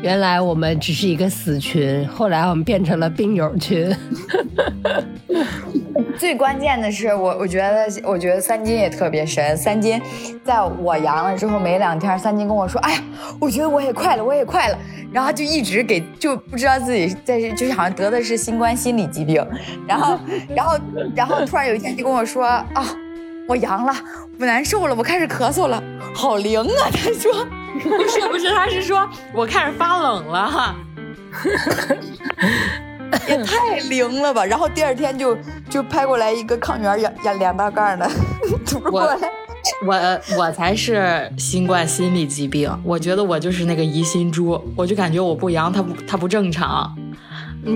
[0.00, 3.94] 原来我们只是一个死群，后来我们变成了病友群。
[6.16, 9.56] 最关键的是，我我觉得，我觉得三金也特别神。
[9.56, 10.00] 三金
[10.44, 13.02] 在我阳了之后没两天，三金跟我说：“哎呀，
[13.40, 14.78] 我觉得我也快了，我也快了。”
[15.12, 19.44] 然后就一直给，就不知道自己在，就是好像得的是新冠心理疾病。
[19.86, 20.18] 然后，
[20.54, 20.78] 然后，
[21.14, 22.84] 然后突然有一天就跟我说：“啊，
[23.48, 23.94] 我阳了，
[24.38, 25.82] 我难受了，我开始咳嗽了，
[26.14, 27.46] 好灵啊！”他说。
[27.78, 30.74] 不是不是，他是说我开始发冷了，哈
[33.28, 34.44] 也太灵了吧！
[34.44, 35.38] 然后第二天就
[35.70, 38.10] 就拍过来一个抗原两两两大盖的，
[38.66, 39.16] 吐过来。
[39.86, 46.92] 我我才是新冠心理疾病，我觉得我就是那个疑心猪，我就感觉我不阳，它不它不正常。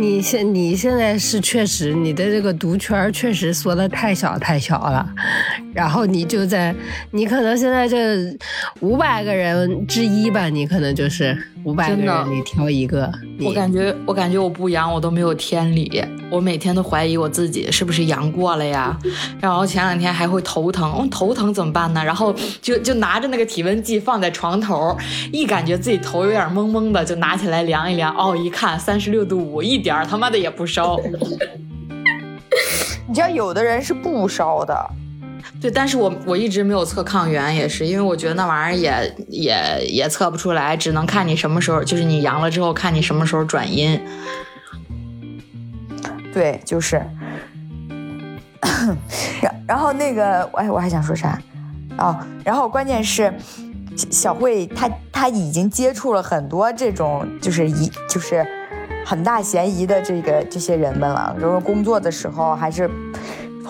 [0.01, 5.09] 你现你现在是确实你的这个毒圈确实缩的太小太小了，
[5.75, 6.75] 然后你就在
[7.11, 8.37] 你可能现在这
[8.81, 13.11] 五百个人之一吧，你可能就是五百个人里挑一个。
[13.41, 18.97] 我感觉我感觉我不阳，我都没有天理，我每天都怀疑我自己是不是阳过了呀。
[19.41, 22.05] 然后前两天还会头疼，我、头疼怎么办呢？
[22.05, 24.97] 然后就就拿着那个体温计放在床头，
[25.33, 30.99] 一感觉自己头有点懵懵的，就拿起来量一量，哦，一看三十六度五，一点儿他妈的也不烧。
[33.09, 34.75] 你知道有的人是不烧的，
[35.63, 44.01] 对，但是我我一直没有测抗原，也是因为我觉得那玩意儿也也也测不出来，只能看你什么时候，就是你阳了之后看你什么时候转阴。
[46.35, 47.01] 对，就是。
[49.69, 51.39] 然后那个，哎，我还想说啥？
[51.99, 53.33] 哦，然后关键是
[54.11, 58.45] 小慧她她已经接触了很多这种就是疑就是
[59.07, 62.91] 很大嫌疑的这个这些人们了，比如说工作的时候还是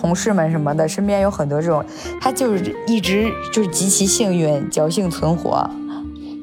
[0.03, 1.83] 同事们什么的，身边有很多这种，
[2.19, 5.65] 他就是一直就是极其幸运，侥幸存活。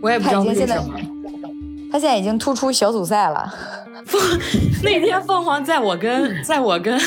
[0.00, 0.94] 我也不知道为她已经现在什么。
[1.92, 3.52] 她现在已经突出小组赛了。
[4.82, 6.98] 那天凤凰在我跟 在我跟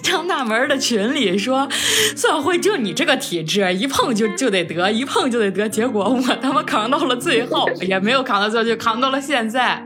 [0.00, 1.68] 张大门的群里说，
[2.14, 5.68] 孙小慧就你这个体质，一碰就就得得，一碰就得得。
[5.68, 9.84] 结果我他妈扛到了最后， 也没有扛到最后，就扛到了现在。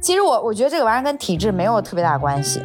[0.00, 2.62] 其实我我觉得这个玩意儿跟体质没有特别大关系。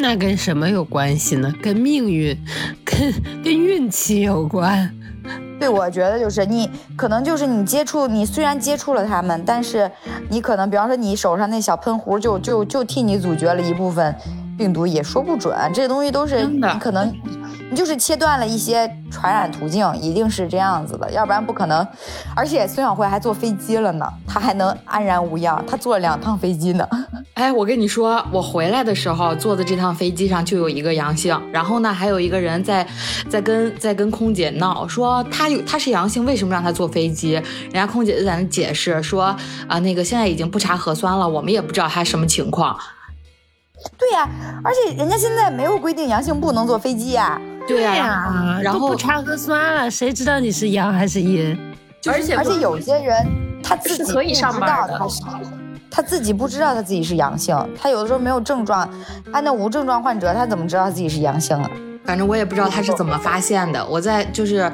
[0.00, 1.52] 那跟什么有关系呢？
[1.62, 2.36] 跟命运，
[2.84, 3.12] 跟
[3.44, 4.90] 跟运气有关。
[5.58, 9.90] 对，我觉得就是你可能就是你接触，你虽然接触了他们，但是
[10.30, 14.16] 你可能，比方说你手上那小喷壶，就就就替你阻绝了一部分
[14.60, 15.56] 病毒，也说不准。
[15.72, 17.10] 这东西都是你可能。
[17.70, 21.86] 你就是切断了一些传染途径，一定是这样子的，要不然不可能。
[22.34, 26.84] 而且孙晓慧还坐飞机了呢，她还能安然无恙，她坐了两趟飞机呢。
[27.34, 32.84] 哎，我跟你说，我回来的时候坐的这趟飞机上就有一个阳性，然后呢，还有一个人在
[33.28, 37.34] 在跟在跟空姐闹，说他有他是阳性，为什么让他坐飞机？
[37.34, 39.36] 人家空姐就在那解释说
[39.68, 42.76] 啊，那个现在已经不查核酸了，我们也不知道他什么情况。
[43.98, 44.28] 对呀，
[44.64, 47.40] 而且人家现在没有规定阳性不能坐飞机呀。
[47.66, 51.56] 对呀，然后不查核酸了，谁知道你是阳还是阴？
[52.08, 53.16] 而且而且有些人
[53.62, 54.88] 他自己不知道
[55.90, 58.88] 他自己不知道他自己是阳性，他有的时候没有症状，
[59.32, 61.70] 按那无症状患者他怎么知道他自己是阳性啊？
[62.04, 63.86] 反正我也不知道他是怎么发现的。
[63.86, 64.70] 我在就是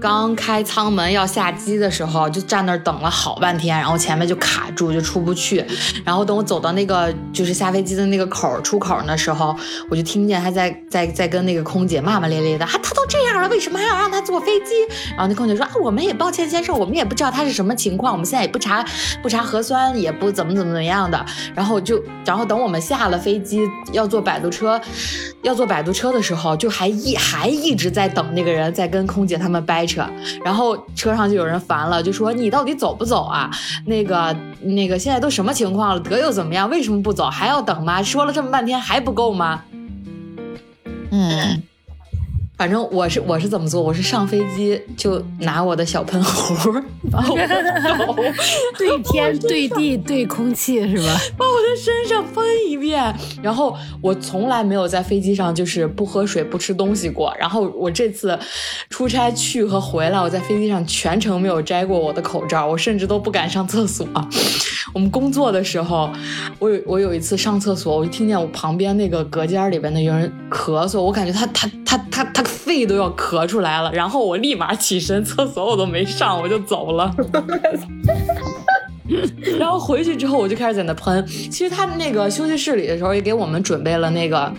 [0.00, 5.64] 刚开舱门要下机的时候，就站那儿等了好半天，然后前面就卡住，就出不去。
[6.04, 9.54] 然后等我走到那个就是下飞机的那个口出口的时候，
[9.88, 14.74] 我就听见他在在在跟那个空姐骂骂咧咧的，啊，他都这样了，为什么还要让他坐飞机？
[15.10, 18.84] 然后那空姐说啊，我们也抱歉先生，我们也不知道他是什么情况，我们现在也不查
[19.22, 21.24] 不查核酸，也不怎么怎么怎么样的。
[21.54, 23.60] 然后就然后等我们下了飞机
[23.92, 24.80] 要坐摆渡车，
[25.42, 26.69] 要坐摆渡车的时候就。
[26.70, 30.02] 还一还一直在等那个人，在跟空姐他们掰扯，
[30.44, 33.50] 然后车上就有人烦了，就说你到底走不走啊？
[33.86, 36.00] 那个那个现在都什么情况了？
[36.00, 36.70] 得又怎么样？
[36.70, 37.28] 为什么不走？
[37.28, 38.02] 还要等吗？
[38.02, 39.62] 说了这么半天还不够吗？
[41.10, 41.62] 嗯。
[42.60, 43.80] 反正我是我是怎么做？
[43.80, 46.70] 我是上飞机就拿我的小喷壶，
[47.10, 47.34] 把我
[48.76, 51.16] 对天对地对空气是吧？
[51.38, 53.02] 把我的身上喷一遍。
[53.42, 57.34] 然后我从来没有在飞机上就是不喝水不吃东西过。
[57.40, 58.38] 然后我这次
[58.90, 64.06] 出差去和回来，我在飞机上全程没有摘过我的口罩，我甚至都不敢上厕所。
[64.92, 66.10] 我们工作的时候，
[66.58, 72.44] 我有我有一次上厕所，我就听见我旁边那个隔间里边的有人咳嗽，我感觉他他他他他。
[72.60, 77.12] 肺都要咳出来了，然后我立马起身，厕所我都没上，我就走了。
[79.58, 81.26] 然后回去之后，我就开始在那喷。
[81.26, 84.52] 其实他那个休息室里的时候也给我们准备了那个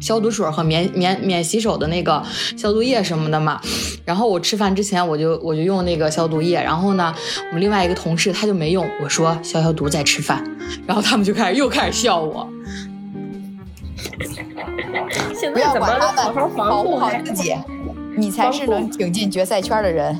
[0.00, 2.22] 消毒水和免免免洗手的那个
[2.56, 3.60] 消毒液什么的嘛。
[4.04, 6.60] 然后我吃饭之前，我就我就用那个消毒液。
[6.62, 7.14] 然后呢，
[7.48, 10.44] 我们另外一个同事他就没用，我说消消毒再吃饭。
[10.86, 12.46] 然后他们就开始又开始笑我。
[15.52, 17.54] 不要管他们，保护好自己，
[18.16, 20.16] 你才是能挺进决赛圈的人。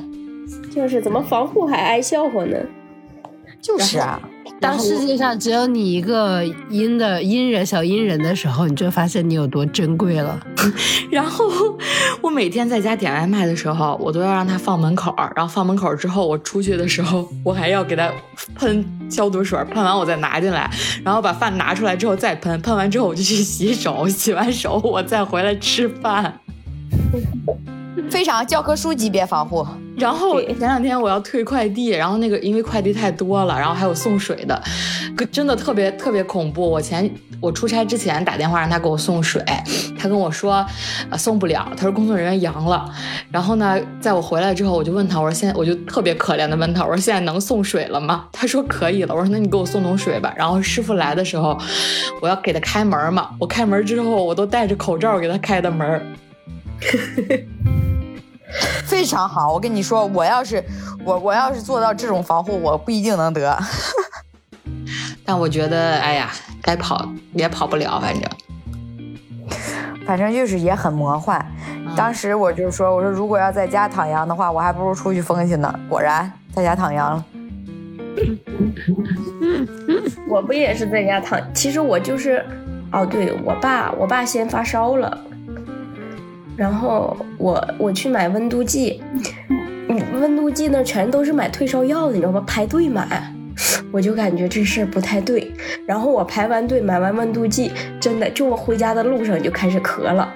[0.75, 2.57] 就是怎么防护还挨笑话呢？
[3.61, 4.21] 就是啊。
[4.61, 10.38] 当世界上只有你一个阴的阴人小阴人的时候，你就发现你有多珍贵了。
[11.11, 11.47] 然后
[12.21, 18.11] 我每天在家点外卖的时候，我都要让他放门口然后放门口之后，我出去的时候，我还要给他
[18.57, 20.71] 喷消毒水，喷完我再拿进来，
[21.05, 26.40] 然后把饭拿出来之后再喷，喷完之后我就去洗手，洗完手我再回来吃饭。
[28.11, 29.67] 非常教科书级别防护。
[29.97, 34.63] 然后前两天我要退快递，然后那个因为快递太多了，然后还有送水的，
[35.33, 36.71] 真的特别特别恐怖。
[36.71, 39.45] 我前我出差之前打电话让他给我送水，
[39.99, 40.65] 他跟我说，
[41.11, 42.89] 呃送不了，他说工作人员阳了。
[43.33, 48.27] 然后呢，在我回来之后，我就问他，我说现在我就特别可怜的问他，我说现在能送水了吗？
[48.31, 49.13] 他说可以了。
[49.13, 50.33] 我说那你给我送桶水吧。
[50.37, 51.59] 然后师傅来的时候，
[52.23, 56.01] 我要给他开门嘛，我开门之后我都戴着口罩给他开的门。
[58.85, 60.64] 非常好，我跟你说，我要是
[61.05, 63.59] 我我要是做到这种防护，我不一定能得。
[65.25, 66.31] 但我觉得，哎呀，
[66.62, 68.31] 该跑也跑不了，反正，
[70.07, 71.45] 反正就是也很魔幻。
[71.95, 75.79] 当时我就说，我说如果要在家躺阳的话，我还不如出去疯去呢。
[75.88, 77.25] 果然在家躺阳了。
[80.29, 81.38] 我不也是在家躺？
[81.53, 82.45] 其实我就是，
[82.91, 85.19] 哦，对我爸，我爸先发烧了。
[86.59, 89.01] 然后我我去买温度计，
[90.12, 92.42] 温度计那全都是买退烧药的，你知道吧？
[92.44, 93.33] 排队买，
[93.92, 95.53] 我就感觉这事儿不太对。
[95.87, 100.29] 然后我排完队买完温度计，真的就我回家的路上就开始咳了，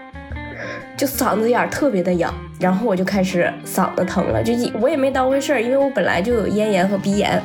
[0.97, 7.43] 就嗓子眼儿特别的痒，然后我就开始嗓子疼了，就我也没当回事儿，因为我本来就有咽炎和鼻炎。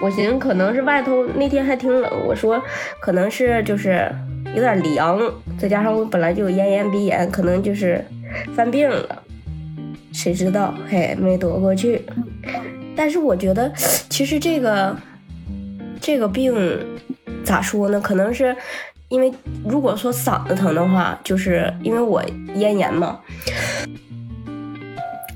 [0.00, 2.60] 我寻思可能是外头那天还挺冷，我说
[3.00, 4.10] 可能是就是。
[4.54, 5.20] 有点凉，
[5.58, 8.04] 再加上我本来就有咽炎鼻炎，可能就是
[8.54, 9.22] 犯病了。
[10.12, 12.04] 谁知道，嘿，没躲过去。
[12.96, 13.72] 但是我觉得，
[14.08, 14.96] 其实这个
[16.00, 16.54] 这个病
[17.44, 18.00] 咋说呢？
[18.00, 18.56] 可能是
[19.08, 19.32] 因为
[19.64, 22.22] 如果说嗓子疼的话，就是因为我
[22.56, 23.20] 咽炎嘛，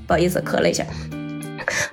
[0.05, 0.85] 不好意思，咳了一下。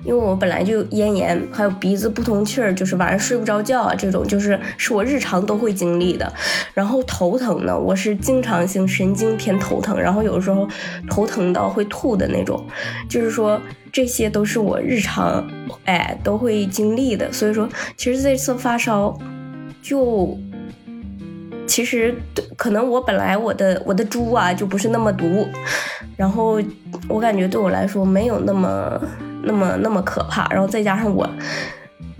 [0.03, 6.31] 因为我本来就咽炎，还有鼻子不通气儿，就是晚上睡不着觉啊，这种就是是我日常都会经历的。
[6.73, 10.67] 然后头疼呢，我是经常性神经偏头疼，然后有时候
[11.09, 12.65] 头疼到会吐的那种，
[13.09, 13.61] 就是说
[13.91, 15.49] 这些都是我日常
[15.85, 17.31] 哎都会经历的。
[17.31, 17.67] 所以说，
[17.97, 19.17] 其实这次发烧
[19.81, 20.37] 就。
[21.71, 22.13] 其实
[22.57, 25.47] 可能我本来我的我的猪啊就不是那么毒，
[26.17, 26.61] 然后
[27.07, 29.01] 我感觉对我来说没有那么
[29.41, 31.25] 那么那么可怕，然后再加上我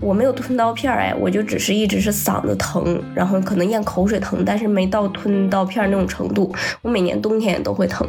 [0.00, 6.50] 我没有吞刀片儿哎，我就只是一直是嗓子疼，然后可能咽口水疼，但是没到吞刀片那种程度。
[6.80, 8.08] 我每年冬天也都会疼，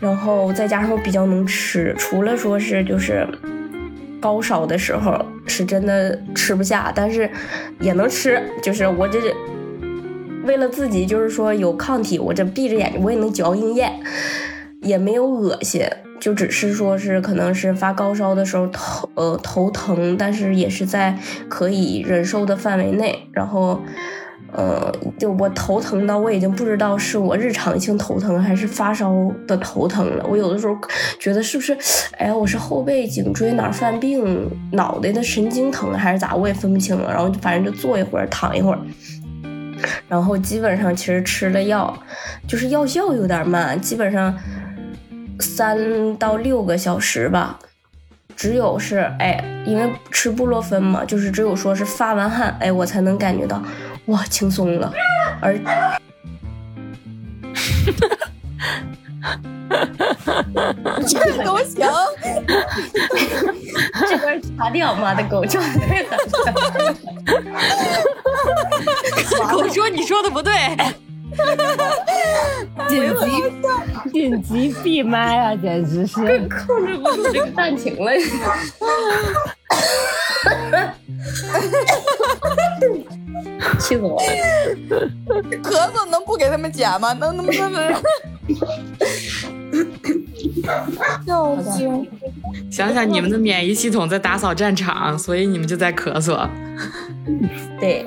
[0.00, 3.28] 然后再加上我比较能吃，除了说是就是
[4.18, 7.30] 高烧的时候是真的吃不下，但是
[7.80, 9.18] 也能吃，就是我这。
[10.48, 13.92] 为了自己，就是说有抗体，我这闭着眼睛我也能嚼硬咽，
[14.80, 15.82] 也没有恶心，
[16.18, 21.18] 就只是说是可能是发高烧的时候头呃头疼，但是也是在
[21.50, 23.28] 可以忍受的范围内。
[23.30, 23.78] 然后，
[24.50, 29.12] 呃，就我头疼到我已经不知道是我日常性头疼还是发烧
[29.46, 30.24] 的头疼了。
[30.26, 30.74] 我有的时候
[31.20, 31.76] 觉得是不是，
[32.12, 37.12] 哎，我是后背颈椎哪犯病，脑袋的神经疼还是咋，我也分不清了。
[37.12, 38.78] 然后反正就坐一会儿，躺一会儿。
[40.08, 41.96] 然后基本上其实吃了药，
[42.46, 44.36] 就是药效有点慢，基本上
[45.40, 47.58] 三到六个小时吧。
[48.36, 53.60] 只有是哎，因为吃布洛芬嘛，就是只有说是发完汗，哎，我才能感觉到
[54.06, 54.92] 哇轻松了。
[55.40, 55.58] 而
[61.06, 61.84] 这都行，
[64.08, 66.16] 这边擦掉，妈的狗叫对了。
[69.50, 70.52] 狗说你说的不对，
[72.88, 76.16] 紧急紧急闭麦啊，简直是
[76.66, 78.12] 控制不住这个感情了。
[83.78, 84.26] 气死我了！
[85.62, 87.12] 咳嗽能不给他们剪吗？
[87.14, 87.94] 能能不能？
[91.26, 91.84] 笑死！
[92.70, 96.48] 想想你们的免疫系统在打扫战场，所以你们就在咳嗽。
[97.80, 98.06] 对，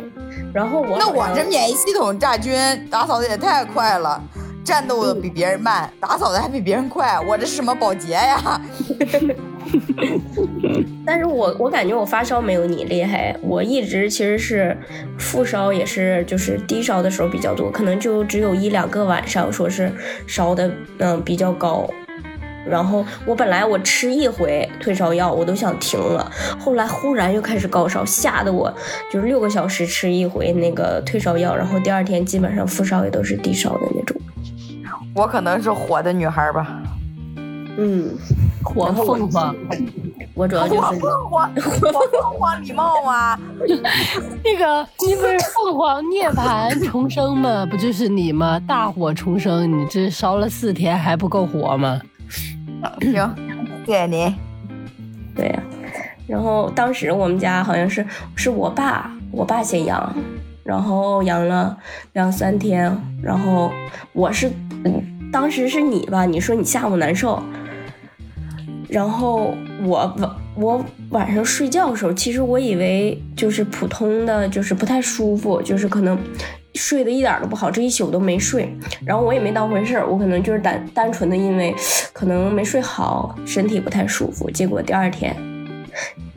[0.53, 2.53] 然后我那我这免疫系统炸军
[2.89, 4.21] 打扫的也太快了，
[4.63, 8.61] 战斗的比别人慢，打扫的还比别人快，我这是什么保洁呀？
[11.05, 14.77] 但是我我感觉我发烧没有你厉害，我一直其实是
[15.17, 19.91] 副烧也是就是低烧的时候比较多，可能就只有一两个晚上说是
[20.27, 21.89] 烧的嗯比较高。
[22.67, 28.73] 然后我本来我吃一回退烧药我都想停了，后来忽然又开始高烧，吓得我
[29.11, 34.15] 就是六个小时吃一回那个退烧药，然后第二天基本上副烧也都是低烧的那种。
[35.13, 36.81] 我可能是火的女孩吧。
[37.77, 38.09] 嗯，
[38.63, 39.55] 火凤凰，
[40.35, 43.39] 我主要就是火凤凰，火凤凰礼貌吗？
[44.43, 47.65] 那个你不是凤凰涅槃重生吗？
[47.65, 48.61] 不就是你吗？
[48.67, 51.99] 大火重生，你这烧了四天还不够火吗？
[53.01, 53.35] 行，
[53.85, 54.33] 谢谢您。
[55.35, 55.63] 对呀，
[56.27, 58.05] 然后当时我们家好像是
[58.35, 60.15] 是我爸，我爸先阳，
[60.63, 61.77] 然后阳了
[62.13, 63.71] 两三天，然后
[64.13, 64.51] 我是，
[65.31, 66.25] 当时是你吧？
[66.25, 67.41] 你说你下午难受，
[68.89, 76.17] 然后我晚我晚上睡觉的时候，其实我以为就是普通的，就是不太舒服，就是可能。
[76.73, 78.73] 睡得一点都不好，这一宿都没睡，
[79.05, 81.75] 然后我也没当回事儿，我可能就是单单纯的因为
[82.13, 84.49] 可能没睡好，身体不太舒服。
[84.49, 85.35] 结果第二天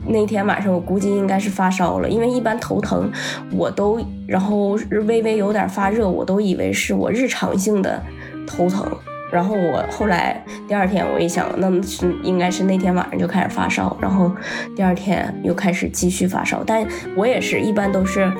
[0.05, 3.09] 那天晚上，我估计应该是发烧了，因为一般头疼
[3.51, 8.03] 我都，然后微微有点发热，我都以为是我日常性的
[8.45, 8.85] 头疼。
[9.31, 14.31] 然后我后来第二天我一想，那是应该是那天晚上就开始发烧，然后
[14.75, 18.31] 第二天又开始继续发烧，但我也是一般都是。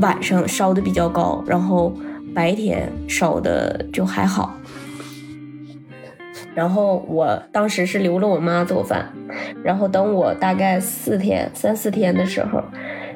[0.00, 1.92] 晚上烧的比较高，然后
[2.34, 4.54] 白天烧的就还好。
[6.54, 9.12] 然后我当时是留了我妈做饭，
[9.62, 12.62] 然后等我大概四天、三四天的时候，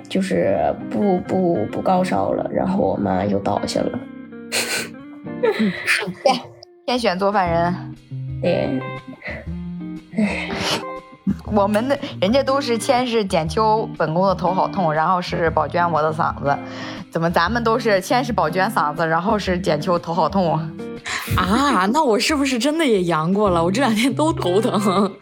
[0.09, 0.57] 就是
[0.91, 3.99] 不不不高烧了，然后我妈又倒下了。
[6.23, 6.41] 天
[6.87, 7.75] 天选做饭人，
[8.41, 8.81] 对，
[10.17, 10.51] 唉。
[11.53, 16.57] 我们的人家都是先是简秋本宫的头好痛，然后是宝娟我的嗓子，
[17.11, 20.59] 怎么咱们都是先是宝娟嗓子，然后是简秋头好痛
[21.37, 21.87] 啊？
[21.93, 23.65] 那我是不是真的也阳过了？
[23.65, 25.15] 我这两天都头疼。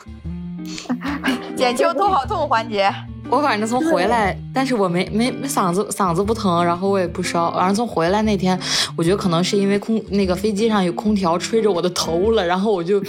[1.57, 2.93] 简秋头好痛环节，
[3.33, 7.51] 我反正从回来，但是我没没没嗓子嗓子不疼，然后我也不烧。
[7.53, 8.59] 反正从回来那天，
[8.95, 13.03] 我觉得可能是因为空那个飞机上有空调吹着我的头了，然后我就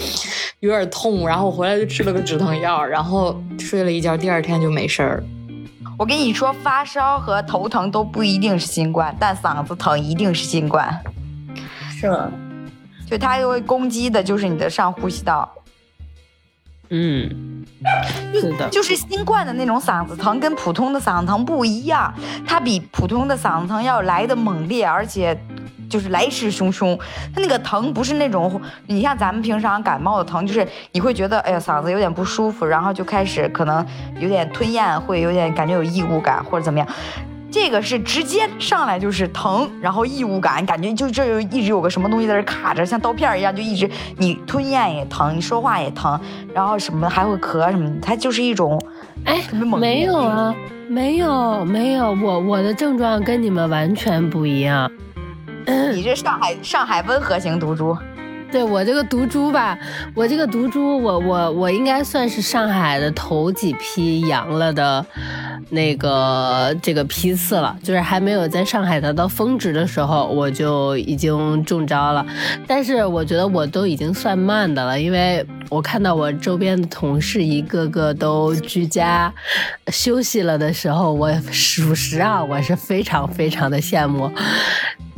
[0.60, 5.22] 有点痛，然后我回来就吃了个止疼药，然后睡了一觉，第二天就没事儿。
[5.98, 11.02] 我跟你说，发烧和头疼都不一定是新冠，但嗓子疼一定是新冠。
[11.90, 12.30] 是吗？
[13.06, 15.46] 就它会攻击的就是你的上呼吸道。
[16.96, 17.64] 嗯，
[18.32, 22.14] 是的，就是新冠的那种嗓子疼，跟普通的嗓子疼不一样，
[22.46, 25.36] 它比普通的嗓子疼要来的猛烈，而且
[25.90, 26.96] 就是来势汹汹。
[27.34, 33.84] 它那个疼不是那种，你像咱们平常感冒的疼，就是你会觉得哎呀嗓子有点不舒服，然后就开始可能
[34.20, 36.86] 有点吞咽，会有点感觉有异物感或者怎么样。
[37.54, 46.18] 这个是直接上来就是疼，然后异物感，感觉就这有一直有个什么东西在这卡着，像刀片一样，就一直你吞咽也疼，你说话也疼，
[46.52, 48.76] 然后什么还会咳什么，它就是一种，
[49.24, 49.40] 哎，
[49.78, 50.52] 没有啊，
[50.88, 54.90] 没有没有，我我的症状跟你们完全不一样，
[55.94, 57.96] 你这上海上海温和型毒株。
[58.50, 59.76] 对我这个毒株吧，
[60.14, 65.04] 我这个毒株，我我我应该算是上海的头几批阳了的，
[65.74, 72.24] 那个这个批次了，就是还没有在上海达到峰值的时候，我就已经中招了。
[72.66, 79.32] 但是我觉得我都已经算慢的了，因为我看到我周边的同事一个个都居家
[79.88, 84.30] 休息了的时候，我属实啊，我是非常非常的羡慕。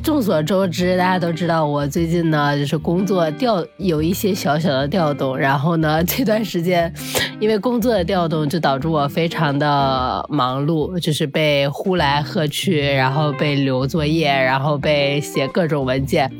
[0.02, 6.92] 众所周知，大家都知道我最近呢，就是工作调有一些小小的调动，然后呢， 这段时间
[7.40, 16.30] 因为工作的调动，就导致我非常的忙碌，就是被呼来喝去，然后被留作业，然后被写各种文件，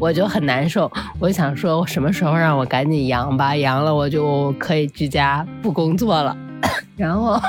[0.00, 0.90] 我就很难受。
[1.20, 6.36] 我想说，什么时候让我赶紧阳吧，阳了我就可以居家不工作了。
[6.96, 7.40] 然后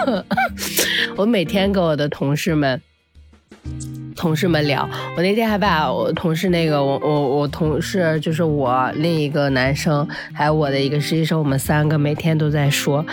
[1.18, 2.80] 我每天跟我的同事们。
[4.24, 13.06] 同事们聊，我那天还把我同事那个我我我同事就是我另一个男生，还有我的一个实习生，我们三个每天都在说，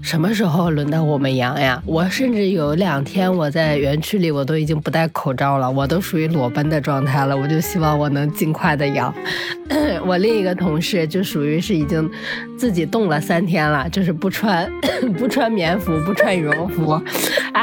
[0.00, 1.82] 什么时候轮到我们阳呀？
[1.84, 7.36] 我甚至有两天我在园区里，我都已经不戴口罩了，我都属于裸奔的状态了。
[7.36, 9.14] 我就希望我能尽快的阳。
[10.06, 12.10] 我另一个同事就属于是已经
[12.58, 14.66] 自己冻了三天了，就是不穿
[15.18, 16.98] 不穿棉服，不穿羽绒服，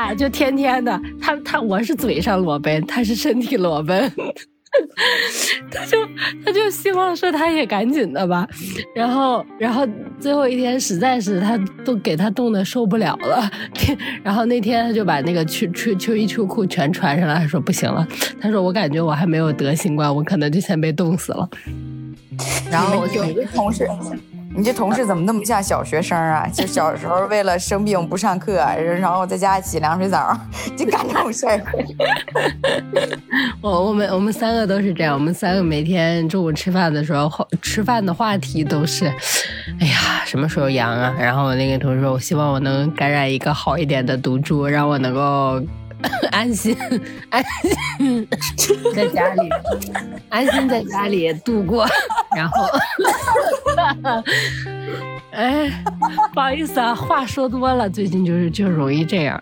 [0.07, 0.99] 哎，就天天的。
[1.21, 2.57] 他他我是嘴上裸。
[2.57, 4.11] 奔，他是身体裸奔，
[5.71, 5.97] 他就
[6.43, 8.47] 他就希望说他也赶紧的吧，
[8.95, 9.87] 然后然后
[10.19, 11.55] 最后一天实在是他
[11.85, 13.49] 都给他冻得受不了了，
[14.23, 18.05] 然后那天他就把那个秋秋秋衣秋裤全穿上了，他说不行了，
[18.41, 21.47] 他说我感觉我还没有得新冠，我可能就先被冻死了，
[22.71, 23.87] 然后我就同事。
[24.57, 26.47] 你这同事怎么那么像小学生啊？
[26.51, 28.55] 就小时候为了生病不上课，
[28.99, 30.35] 然后在家洗凉水澡，
[30.75, 31.61] 就干这种事儿。
[33.61, 39.05] 我 我们我们三个都是这样，我们三个每天中午吃饭的时候，吃饭的话题都是，
[39.79, 41.15] 哎呀，什么时候阳啊？
[41.19, 45.61] 然后那个同事说，我希望我能感染一个好一点的毒株，让我能够。
[46.31, 46.75] 安心，
[47.29, 48.27] 安心
[48.95, 49.49] 在家里，
[50.29, 51.85] 安心在家里度过。
[52.35, 52.67] 然后，
[55.31, 55.83] 哎，
[56.33, 59.41] 不好意思啊，话说多了，最近就是就容易这样。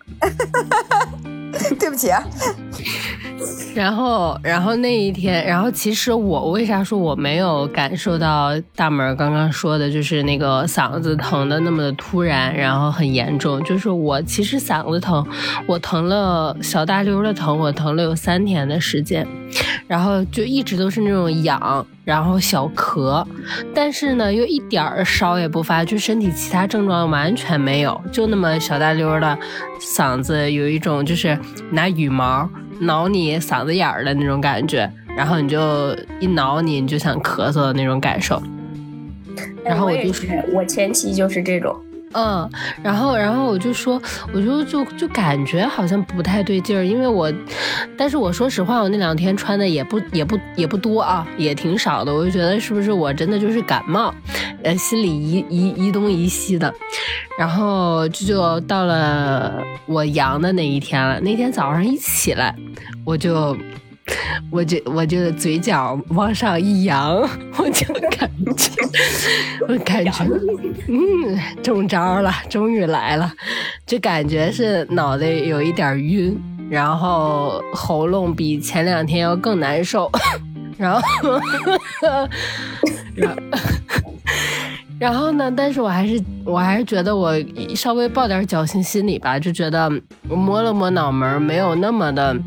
[1.80, 2.24] 对不起啊。
[3.74, 13.62] 然后，然后那一天，然后其实我为啥说我没有感受到大门刚刚说的，就是那个嗓子疼的那么的突然，然后很严重。
[13.64, 15.26] 就是我其实嗓子疼，
[15.68, 19.28] 我疼了小大溜的疼，我疼了有三天的时间，
[19.88, 23.26] 然后就一直都是那种痒，然后小咳，
[23.74, 29.38] 但是呢又一点儿烧也不发，就身体其他症状完全没有，就那么小大溜的
[29.82, 31.38] 嗓子，有一种就是
[31.72, 32.50] 拿羽毛。
[32.78, 38.44] 挠你嗓子眼儿的那种感觉，然后你就一挠你，你就想咳嗽的那种感受。
[39.64, 41.74] 然后我就是，我前期就是这种。
[42.16, 42.50] 嗯，
[42.82, 44.02] 然后，然后我就说，
[44.34, 47.32] 我就就就感觉好像不太对劲儿，因为我，
[47.98, 54.14] 但是我说实话，我那两天穿的也不也不也不多啊，也挺少的，我就觉得是不是我真的就是感冒，
[54.64, 56.74] 呃，心里一一一东一西的，
[57.38, 62.56] 然后这就到了我阳的那一天了，那天早上一起来，
[63.04, 63.56] 我就。
[64.52, 67.18] 我就我就嘴角往上一扬，
[67.58, 68.72] 我就感觉，
[69.68, 70.12] 我感觉，
[70.88, 73.32] 嗯，中招了，终于来了，
[73.86, 76.40] 就感觉是脑袋有一点晕，
[76.70, 80.10] 然后喉咙比前两天要更难受，
[80.78, 81.02] 然后，
[83.16, 83.42] 然后，
[85.00, 87.34] 然后呢，但是我还是我还是觉得我
[87.76, 89.92] 稍微抱点侥幸心理吧，就觉得
[90.30, 92.38] 我摸了摸脑门，没有那么的。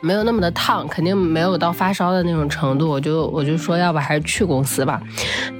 [0.00, 5.00] 没有那么的烫，肯定没有到发烧的那种程度，我就我就说，要不还是去公司吧。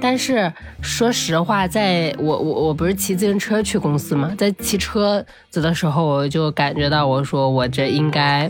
[0.01, 4.33] 但是说实话，在我我我不是骑自行车去公司吗？
[4.37, 8.49] 在骑车子的时候，我就感觉到，我说我这应该。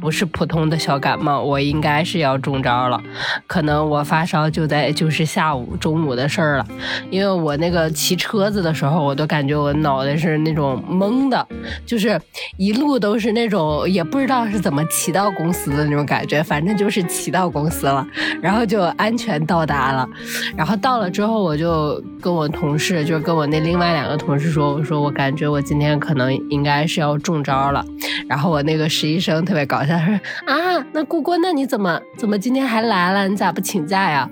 [0.00, 2.98] 不是普通的小感冒，我应该是要中招了。
[3.46, 6.66] 可能我发烧就在就是下午中午的事儿了，
[7.10, 11.46] 因为我那个骑车子的时候，我都感觉我脑袋是那种懵的，
[11.84, 12.18] 就是
[12.56, 18.06] 一路都是那种也不知道是怎么骑的到公司的那种感觉，反正就是骑到公司了，
[18.40, 20.08] 然后就安全到达了。
[20.56, 27.84] 然后到了之后，我就跟我同事，就是跟我那另外两个同事说，我说我感觉我今天可能应该是要中招了。
[28.26, 29.98] 然后我那个实习生特别搞笑。
[29.98, 30.14] 他说
[30.46, 33.28] 啊，那姑姑，那你怎么怎么今天还来了？
[33.28, 34.26] 你咋不请假呀？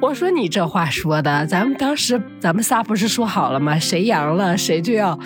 [0.00, 3.76] 我说你这话说的，咱们当时咱们仨不是说好了吗？
[3.76, 5.18] 谁阳了谁就要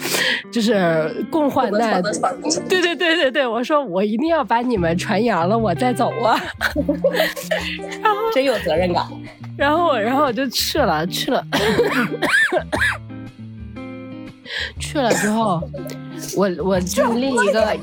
[0.51, 2.03] 就是共患难。
[2.67, 6.41] 对对对对对，我说我一定要把你们传扬了，我再走啊。
[8.03, 9.05] 然后真有责任感。
[9.59, 11.45] 然后然后我就去了去了，
[14.79, 15.61] 去了之后，
[16.37, 17.77] 我我就另一个。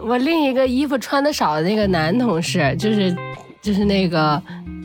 [0.00, 3.14] 我另一个衣服穿的少的那个男同事，就是
[3.60, 4.40] 就是那个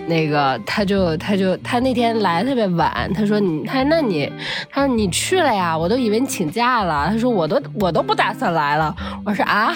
[0.07, 4.31] 那个，他就他就他那天来特别晚，他说你他那你
[4.69, 7.07] 他说你去了呀，我都以为你请假了。
[7.09, 8.95] 他说我都我都不打算来了。
[9.25, 9.73] 我说啊，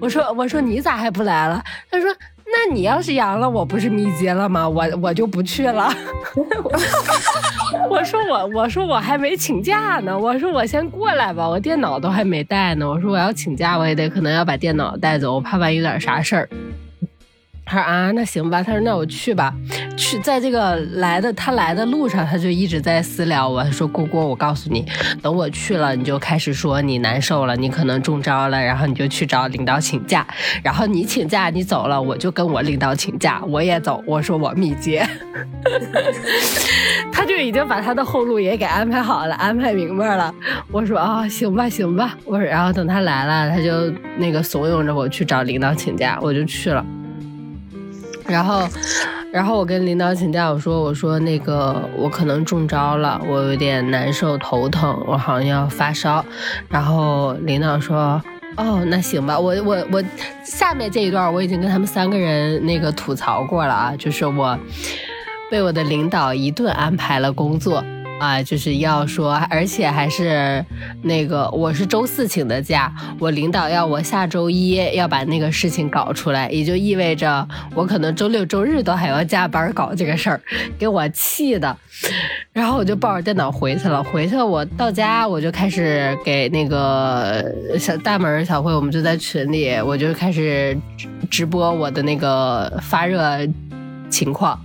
[0.00, 1.62] 我说我说你咋还不来了？
[1.90, 2.08] 他说
[2.46, 4.66] 那你要是阳了，我不是密接了吗？
[4.68, 5.92] 我我就不去了。
[7.90, 12.88] 我说我我说我还没请假呢，我说我先过来吧，我电脑都还没带呢。
[12.88, 16.48] 我说我要请假，我也得可能要把电脑带走，我怕万一有点啥事儿。
[17.66, 18.62] 他说啊，那行吧。
[18.62, 19.52] 他说那我去吧。
[19.96, 23.64] 去，在这个来的他来的路上，他就一直在私聊我。
[23.64, 24.86] 他说姑姑，我告诉你，
[25.20, 30.24] 等我去了，你就开始说你难受了，你可能中招了，然后你就去找领导请假。
[30.62, 34.00] 然后你请假，你走了，我就跟我领导请假，我也走。
[34.06, 35.04] 我说我密接。
[37.10, 40.32] 他就已经把他的后路也给安排好了，安排明白了。
[40.70, 42.16] 我说啊，行吧，行吧。
[42.24, 46.84] 我说，然后等他来了，他就那个怂恿着我去找领导请假，我就去了。
[48.28, 48.68] 然后，
[49.32, 56.24] 然后我跟领导请假，我说我说那个我可能中招了，我有点难受，头疼，我好像要发烧。
[56.68, 58.20] 然后领导说，
[58.56, 60.02] 哦，那行吧，我我我
[60.44, 64.58] 下面这一段我已经跟他们三个人那个吐槽过了啊，就是我
[65.50, 67.84] 被我的领导一顿安排了工作。
[68.18, 70.64] 啊，就是要说，而且还是
[71.02, 80.40] 那个，我是周四请的假，我领导要我下周一要把那个事情搞出来，也就意味着我可能周六周日都还要加班搞这个事儿，
[80.78, 81.76] 给我气的。
[82.52, 87.44] 然后我就抱着电脑回去了，回去了，我到家我就开始给那个
[87.78, 90.76] 小大门小慧，我们就在群里，我就开始
[91.30, 93.46] 直播我的那个发热
[94.08, 94.58] 情况。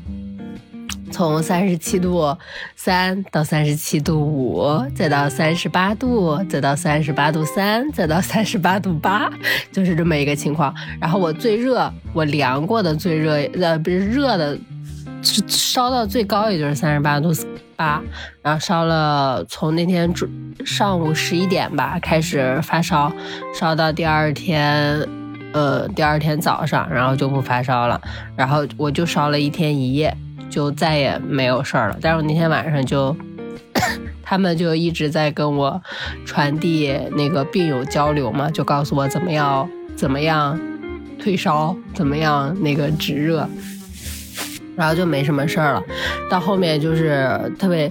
[1.11, 2.35] 从三十七度
[2.75, 9.29] 三到三十七度五，再到三十八度，再到三十八度三，再到三十八度八，
[9.71, 10.73] 就是这么一个情况。
[10.99, 14.57] 然后我最热，我量过的最热，呃，不是热的，
[15.21, 17.31] 烧到最高也就是三十八度
[17.75, 18.01] 八。
[18.41, 20.27] 然后烧了，从那天中
[20.65, 23.11] 上午十一点吧开始发烧，
[23.53, 25.07] 烧到第二天，
[25.53, 28.01] 呃，第二天早上，然后就不发烧了。
[28.35, 30.15] 然后我就烧了一天一夜。
[30.51, 33.15] 就再也没有事儿了，但是我那天晚上就，
[34.21, 35.81] 他们就一直在跟我
[36.25, 40.59] 传递那个病友交流嘛，就告诉我怎么样怎么样
[41.17, 43.47] 退烧，怎么样那个止热，
[44.75, 45.81] 然后就没什么事儿了。
[46.29, 47.89] 到后面就是特别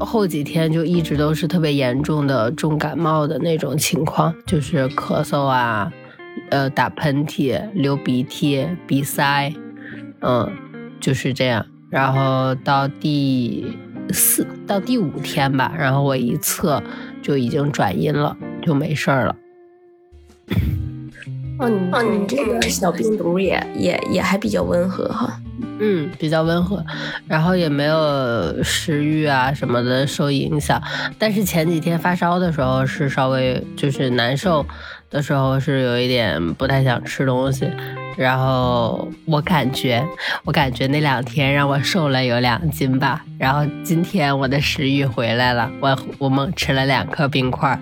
[0.00, 5.92] 后几天就一直都是特别严重的重感冒的那种情况，就是咳嗽啊，
[6.48, 9.52] 呃，打喷嚏、流鼻涕、鼻塞，
[10.22, 10.50] 嗯。
[11.00, 13.76] 就是这样，然后到第
[14.12, 16.82] 四到第五天吧，然后我一测
[17.22, 19.36] 就已经转阴了，就没事儿了。
[21.58, 25.40] 哦，你哦，你这个小病毒也也也还比较温和哈。
[25.82, 26.84] 嗯，比较温和，
[27.26, 30.80] 然后也没有食欲啊什么的受影响，
[31.18, 34.64] 但是前几天发烧的时候是稍微就是难受
[35.10, 37.70] 的时候是有一点不太想吃东西。
[38.16, 40.06] 然后我感觉，
[40.44, 43.24] 我感觉那两天让我瘦了有两斤吧。
[43.38, 47.78] 然后今天我的食欲回来了，我我猛吃了两颗冰块。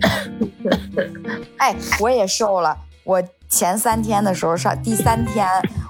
[1.58, 2.76] 哎，我也瘦了。
[3.02, 5.48] 我前三天的时候上第三天，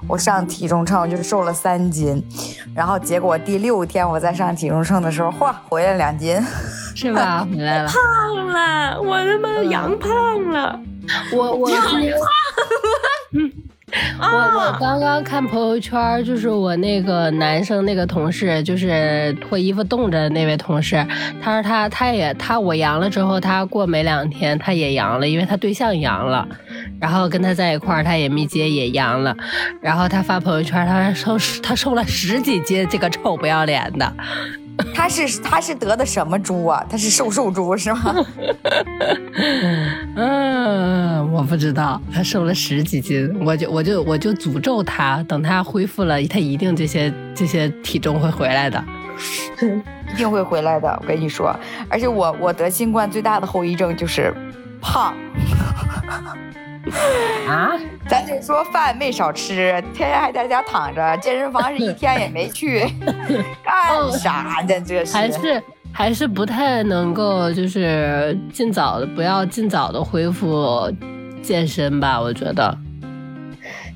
[0.08, 2.24] 我上体重秤就是瘦了三斤，
[2.74, 6.40] 然后结果第六天我在上体重秤的时候，嚯，回来两斤。
[7.08, 7.46] 是吧？
[7.50, 10.78] 回来了，胖了，我他妈阳胖了。
[11.32, 11.70] 我我
[14.22, 21.04] 我我刚刚看朋友圈，就是我那个男生那个同事，就是脱衣服冻着的那位同事，
[21.42, 26.46] 他说他他也他我阳了之后，他过没两天他也阳了，因为他对象阳了，
[27.00, 29.34] 然后跟他在一块儿，他也密接也阳了，
[29.80, 34.12] 然后他发朋友圈，他说瘦他瘦了十几斤，这个臭不要脸的。
[34.94, 36.84] 他是他是得的什么猪啊？
[36.88, 38.14] 他是瘦瘦猪是吗？
[40.16, 48.82] 嗯，我不知道，他瘦了十几斤，我就我就我就诅咒他，等他恢复了，他一定这些这些体重会回来的，
[50.12, 50.88] 一定会回来的。
[51.00, 51.54] 我跟你说，
[51.88, 54.32] 而且我我得新冠最大的后遗症就是
[54.80, 55.14] 胖。
[57.46, 57.72] 啊，
[58.08, 62.86] 咱就说饭没少吃，天天还在家躺着，健身房是一天也没去，
[63.62, 64.80] 干啥呢？
[64.80, 65.62] 这是还是
[65.92, 70.90] 还是不太能够，就是尽早的不要尽早的恢复
[71.42, 72.76] 健身吧，我觉得。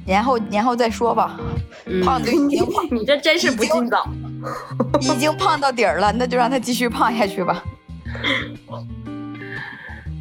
[0.05, 1.41] 年后年后再说吧，
[2.05, 4.07] 胖就已经胖， 你这真是不尽早，
[5.01, 7.65] 已经胖到底儿了，那就让他继续胖下去吧。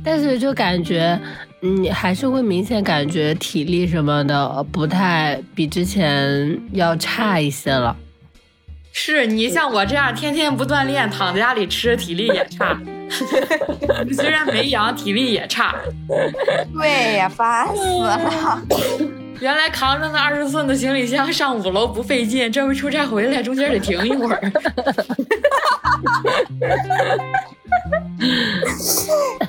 [0.01, 1.19] 但是就感觉。
[1.65, 7.95] 你还是会明显感觉体力什么的不太比之前要差一些了。
[8.91, 12.77] 是你像我这样天天不锻炼，躺在家里吃，体力也差。
[14.13, 15.73] 虽然没阳，体力也差。
[16.73, 18.61] 对呀，烦死了。
[19.43, 24.39] 原来扛着那二十寸的行李箱上五楼不费劲，这回出差回来中间得停一会儿。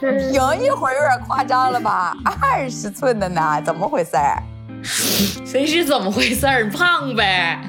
[0.01, 2.13] 停一会儿有点夸张了吧？
[2.43, 4.43] 二十寸的呢，怎么回事儿？
[4.83, 6.69] 谁是怎么回事儿？
[6.69, 7.61] 胖呗。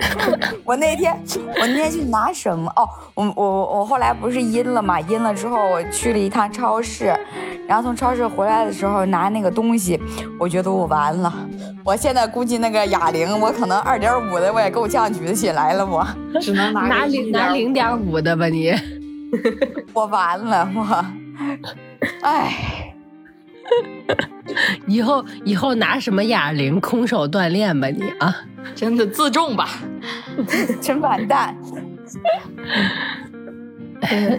[0.64, 1.14] 我那天
[1.60, 2.70] 我那天去拿什么？
[2.76, 5.00] 哦，我我我后来不是阴了嘛？
[5.00, 7.14] 阴了之后我去了一趟超市，
[7.68, 10.00] 然后从超市回来的时候拿那个东西，
[10.38, 11.32] 我觉得我完了。
[11.84, 16.06] 我现在估计那个哑铃，我可能二点五的我也够呛举得起来了，我
[16.40, 18.72] 只能拿拿零拿零点五的吧你。
[19.94, 21.04] 我完了，我，
[22.22, 22.52] 哎，
[24.86, 28.34] 以后以后拿什么哑铃空手锻炼吧你啊，
[28.74, 29.68] 真的自重吧，
[30.80, 31.56] 真完蛋。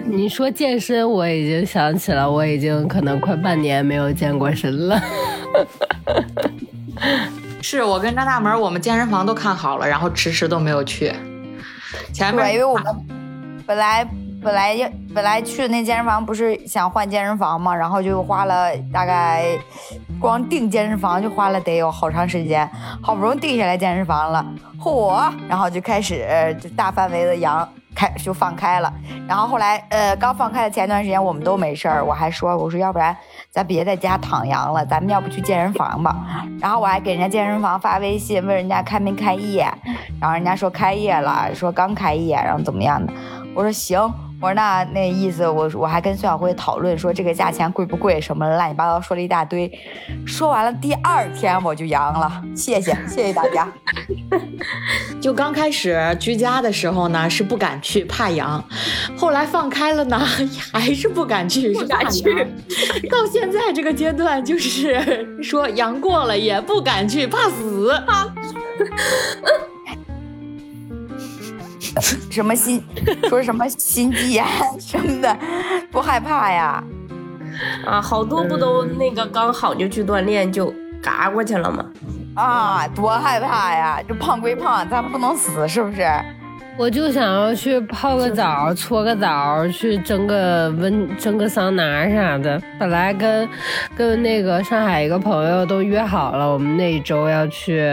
[0.05, 5.01] 你说健身，我已经想起了，我已经可能快半年没有健过身了。
[7.61, 11.13] 是我跟张大门，我们健身房都看好了，然后迟迟都没有去。
[12.11, 12.85] 前面因为我们
[13.65, 14.05] 本来。
[14.43, 19.55] 本来要本来去的那健身房不是想换健身房嘛，然后就花了大概
[20.19, 22.67] 光订健身房就花了得有好长时间，
[23.01, 24.43] 好不容易定下来健身房了，
[24.79, 26.25] 嚯，然后就开始
[26.59, 28.91] 就大范围的阳开就放开了，
[29.27, 33.15] 然后后来呃刚放开的前段时间我们都没事儿，我还说我说要不然
[33.51, 36.15] 咱别在家躺阳了，咱们要不去健身房吧？
[36.59, 39.71] 然后我还给人家健身房发微信问人家开没开业，
[40.19, 43.13] 然后人家说开业了，说刚开业，然后怎么样的？
[43.53, 44.11] 我说行。
[44.41, 49.71] 我说那那意思，我我还跟孙晓辉讨论说这个价钱贵不贵，什么乱七八糟说了一大堆。
[50.25, 53.71] 说完了，第二天我就阳了，谢谢谢谢大家。
[55.21, 58.59] 就刚开始居家的时候呢，是不敢去，怕阳；
[59.15, 60.17] 后来放开了呢，
[60.73, 62.23] 还是不敢去，不敢去。
[63.11, 67.93] 到现在这个阶段，就是说阳过了也不敢去，怕死。
[72.29, 72.83] 什么心
[73.27, 74.45] 说什么心肌炎
[74.79, 75.37] 什么的，
[75.91, 76.83] 多害怕呀！
[77.85, 81.85] 啊，好多不都那个刚好就去锻炼就嘎过去了吗？
[82.35, 83.99] 啊，多害怕呀！
[84.07, 86.07] 这胖归胖，咱不能死，是不是？
[86.77, 92.59] 我就想要去泡个澡，搓个澡，去蒸个温蒸个桑拿啥的。
[92.79, 93.47] 本来跟
[93.95, 97.87] 跟那个上海一个朋友都约好了，我们那一周要去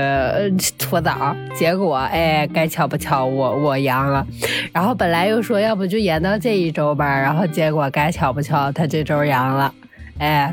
[0.78, 1.36] 搓澡。
[1.54, 4.26] 结果哎，该巧不巧，我我阳了。
[4.72, 9.74] 然后本来又说要不就延到这一周吧，然后结果该巧不巧，他这周阳了。
[10.18, 10.52] 哎，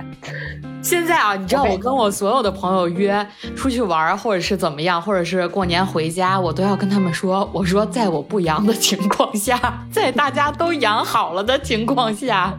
[0.85, 12.53] 现在啊，你知道我跟我所有的朋友约出去玩，或者是怎么样，或者是过年回家，我都要跟他们说，我说在我不阳的情况下，在大家都养好了的情况下，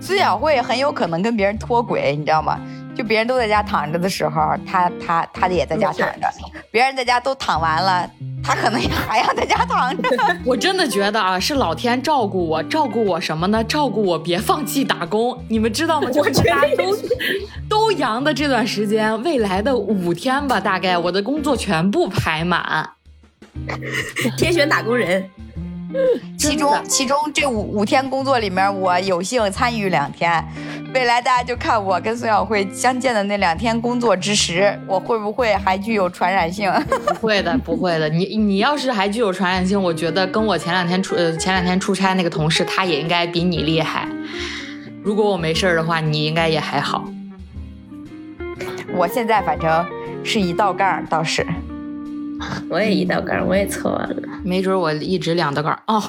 [0.00, 2.60] 孙小慧很有可能跟别人脱轨，你知道吗？
[2.98, 6.26] 就别人都在家躺着的时候，他他他也在家躺着；
[6.72, 8.10] 别人在家都躺完了，
[8.42, 10.08] 他可能也还要在家躺着。
[10.44, 13.62] 我真的觉得啊，是老天照顾我，照顾我什么呢？
[13.62, 15.40] 照顾我别放弃打工。
[15.48, 16.10] 你们知道吗？
[16.12, 16.96] 就是大家都
[17.68, 22.90] 都阳的这段时间，未来的五天吧，大概我的工作全部排满。
[24.36, 25.30] 天选打工人。
[26.36, 30.44] 其中其中这五五天工作里面，我有幸参与两天。
[30.94, 36.70] 未来大家就看我跟孙晓慧相见的那两天工作之时，我会不会还具有传染性？
[37.06, 38.08] 不会的，不会的。
[38.08, 44.08] 你你要是还具有传染性，我觉得跟我前两天出呃前两天出差那个同事，他也应该比你厉害。
[45.02, 47.04] 如果我没事儿的话，你应该也还好。
[48.94, 49.86] 我现在反正
[50.24, 51.46] 是一道杠，倒是。
[52.70, 54.16] 我也一道杠，我也测完了。
[54.44, 56.02] 没准我一直两道杠哦。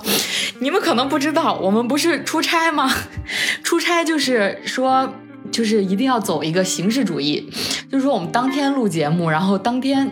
[0.59, 2.89] 你们可能不知道，我们不是出差吗？
[3.63, 5.13] 出差就是说，
[5.51, 7.49] 就是一定要走一个形式主义，
[7.91, 10.11] 就是说我们当天录节目，然后当天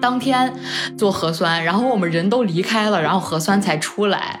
[0.00, 0.52] 当天
[0.98, 4.40] 做核酸，然后我们人都离开了，然后核酸才出来。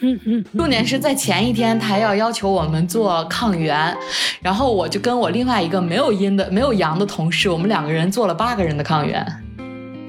[0.58, 3.96] 重点是在前一天，他要要求我们做抗原，
[4.42, 9.43] 然后我就跟我另外一个没有阴的、没有阳的同事，我们两个人做了八个人的抗原。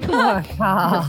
[0.12, 1.04] 我靠！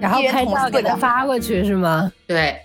[0.00, 2.10] 然后拍照给他发过去是吗？
[2.26, 2.56] 对。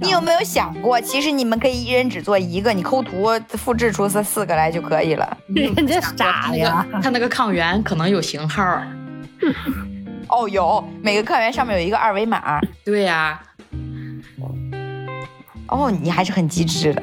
[0.00, 5.36] 你有没有想过，其实你们可以一人只做一个，你抠图复制出四四个来就可以了。
[5.48, 6.86] 人家傻呀！
[7.02, 8.80] 他那个抗原可能有型号。
[10.28, 12.60] 哦，有每个抗原上面有一个二维码。
[12.84, 13.40] 对呀。
[15.68, 17.02] 哦，你还是很机智的。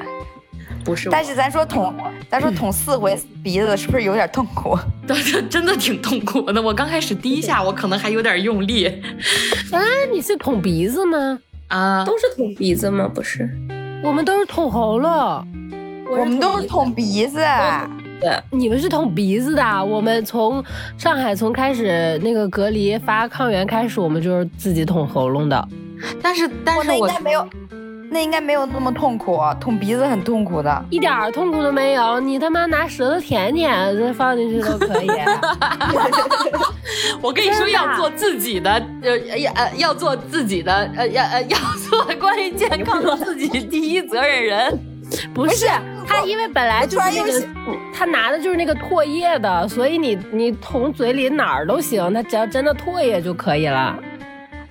[0.85, 1.93] 不是，但是咱说捅，
[2.29, 4.77] 咱说捅四回鼻子是不是有点痛苦？
[5.07, 5.17] 对，
[5.49, 6.61] 真的挺痛苦的。
[6.61, 8.85] 我刚开始第一下我可能还有点用力。
[9.71, 9.81] 啊，
[10.13, 11.39] 你是捅鼻子吗？
[11.69, 13.09] 啊，都是捅鼻子吗？
[13.11, 13.49] 不是，
[14.03, 15.11] 我们都是捅喉咙，
[16.11, 17.39] 我们都是捅鼻子。
[18.21, 19.83] 对，你们是捅鼻子的。
[19.83, 20.63] 我们从
[20.97, 25.67] 上海从开始那个隔离发抗原开始，我们就是自己捅喉咙的。
[26.21, 27.47] 但是，但是我应该没有。
[28.11, 32.19] 那应该没有那么痛苦，捅鼻子很痛苦的，一点儿痛苦都没有。
[32.19, 35.09] 你他妈拿舌头舔舔，再放进去都可以。
[37.21, 41.57] 我跟你说，要做自己的，呃，要呃要做自己的，呃要呃 要
[41.89, 44.79] 做关于健康的自己第一责任人。
[45.33, 45.67] 不是
[46.07, 47.47] 他，因为本来就是那个，
[47.93, 53.97] 他拿的就是那个唾液的，所以你你捅嘴里哪儿都行，他只要真的唾液就可以了。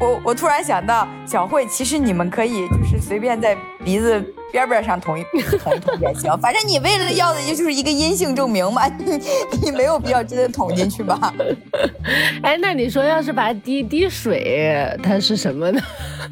[0.05, 4.21] 我我突然想到，小慧，其实你们可以就是随便在鼻子
[4.53, 5.23] 边边上捅一
[5.59, 9.19] 捅一捅也行，反正你为了要的也就是一个阴性证明嘛， 你
[9.63, 11.33] 你没有必要真的捅进去吧？
[12.43, 15.81] 哎，那你说要是把滴滴水，它是什么呢？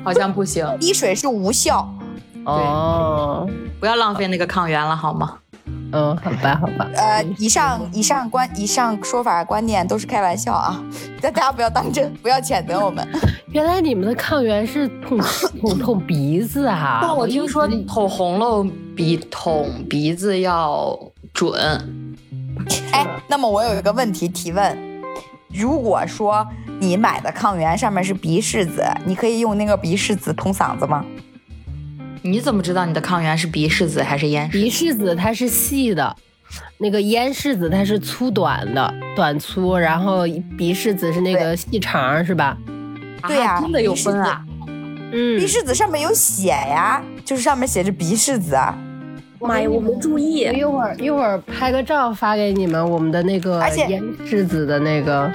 [0.05, 1.89] 好像不行，滴水是无效。
[2.45, 3.49] 哦，
[3.81, 5.39] 不要浪费那个抗原了，好吗？
[5.93, 6.89] 嗯，好吧，好吧。
[6.97, 10.83] 呃，以上以上观以上说法观念都是开玩笑啊，
[11.21, 13.07] 大家不要当真，不要谴责我们。
[13.53, 15.19] 原来你们的抗原是捅
[15.61, 17.01] 捅捅鼻子啊？
[17.03, 18.67] 但我听说捅红了
[18.97, 20.99] 比捅鼻子要
[21.35, 21.61] 准。
[22.93, 24.79] 哎，那么我有一个问题提问：
[25.53, 26.47] 如果说
[26.81, 31.05] 你买的抗原上面是鼻拭子，你可以用那个鼻拭子捅嗓子吗？
[32.25, 34.49] 你怎么知道你的抗原是鼻拭子还是咽？
[34.49, 36.17] 鼻拭子它是细的，
[36.79, 40.23] 那个咽拭子它是粗短的，短粗，然后
[40.57, 42.57] 鼻拭子是那个细长，是吧？
[43.27, 44.45] 对呀，真的有分啊。
[45.13, 48.79] 嗯，鼻拭子上面有写呀，就是上面写着鼻拭子啊。
[49.41, 50.49] 妈呀，我没注意。
[50.55, 55.29] 一会儿一会儿拍个照发给你们，我们的那个咽拭子的那个，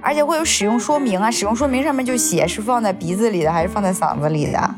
[0.00, 4.74] 而且会有使用说明啊，使用说明上面就写是放在鼻子里的还是放在嗓子里的。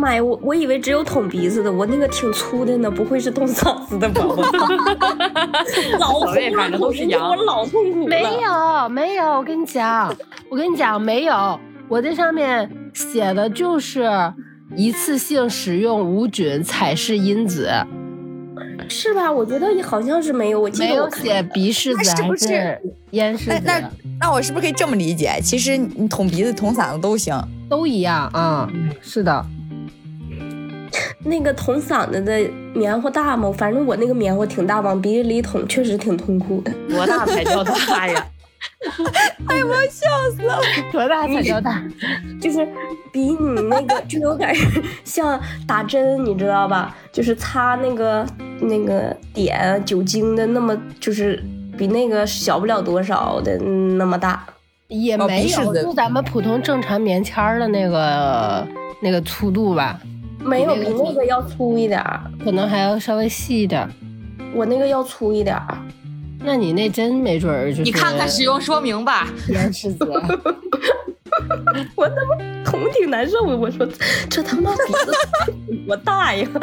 [0.00, 4.24] 妈呀，我我以为只有捅鼻子的，我那个挺粗的呢，不会是捅嗓子的吧？
[6.00, 8.06] 老痛反正都是阳，我老痛苦了。
[8.08, 10.12] 没有没有，我跟你讲，
[10.50, 14.08] 我跟你讲没有，我这上面写的就是
[14.74, 17.70] 一次性使用无菌采试因子，
[18.88, 19.30] 是吧？
[19.30, 22.80] 我觉得好像是没有，我记得没有写鼻拭子还是
[23.10, 23.62] 咽拭子。
[23.64, 23.90] 那
[24.20, 25.38] 那我是不是可以这么理解？
[25.42, 27.36] 其实你捅鼻子、捅嗓子都行，
[27.68, 28.68] 都一样啊。
[29.00, 29.44] 是的。
[31.24, 32.40] 那个捅嗓子的
[32.74, 33.52] 棉花大吗？
[33.56, 36.72] 反正我那个棉花挺大，往鼻子里捅确实挺痛苦的。
[36.88, 38.26] 多大才叫大呀？
[39.48, 40.58] 哎呀，我要笑死了！
[40.92, 41.82] 多大才叫大？
[42.40, 42.66] 就是
[43.12, 44.54] 比你那个就有点
[45.04, 46.94] 像打针，你知道吧？
[47.12, 48.26] 就是擦那个
[48.60, 51.42] 那个点酒精的那么，就是
[51.76, 54.44] 比那个小不了多少的那么大。
[54.88, 58.66] 也没有，就咱们普通正常棉签的那个
[59.02, 60.00] 那个粗度吧。
[60.40, 63.88] 没有比那个要粗一点儿，可能还要稍微细一点。
[64.54, 65.78] 我那个要粗一点儿。
[66.42, 69.28] 那你那真没准儿就是你看看使用说明吧。
[69.48, 70.04] 岩石子。
[71.94, 73.86] 我他妈头挺难受的，我说
[74.28, 75.12] 这他妈鼻子
[75.86, 76.48] 多大呀？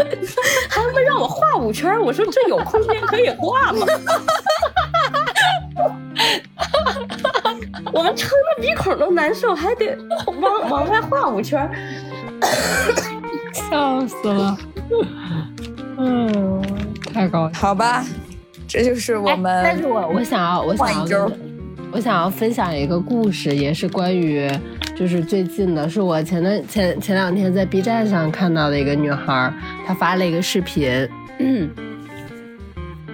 [0.69, 3.85] 还他妈让我画五圈，我说这有空间可以画吗？
[7.93, 9.95] 我们撑的鼻孔都难受，还得
[10.41, 11.71] 往往外画五圈儿。
[13.69, 14.57] 笑死了。
[15.97, 16.61] 嗯，
[17.13, 17.59] 太高兴。
[17.59, 18.05] 好吧，
[18.67, 19.51] 这就是我们。
[19.51, 21.31] 哎但是我我想要我想要
[21.91, 24.49] 我想要分享一个故事，也是关于
[24.95, 29.51] 就是最近的，是我前段前前两天在 B 站上看到的一个女孩，
[29.85, 31.07] 她发了一个视频。
[31.39, 31.69] 嗯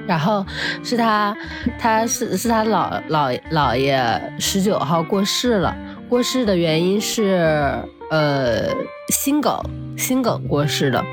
[0.06, 0.46] 然后
[0.84, 1.34] 是她，
[1.80, 5.74] 她是是她老老姥爷十九号过世了，
[6.10, 7.72] 过世的原因是
[8.14, 8.70] 呃
[9.10, 9.60] 心梗，
[9.98, 11.04] 心梗过世的，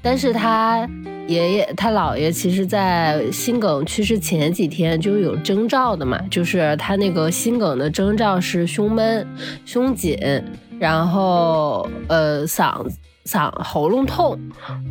[0.00, 0.88] 但是他
[1.26, 9.26] 爷爷他姥爷其实，在心梗去世前几天就有征兆的嘛，就是他那个心梗的征兆是胸闷、
[9.64, 10.16] 胸紧，
[10.78, 14.38] 然后呃嗓子嗓喉咙痛，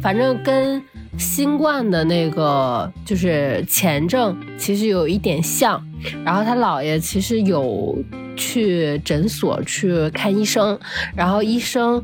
[0.02, 0.82] 反正跟
[1.18, 5.82] 新冠的那个就是前症其实有一点像。
[6.26, 7.98] 然后他姥爷其实有
[8.36, 10.78] 去诊所去看医生，
[11.16, 12.02] 然后医生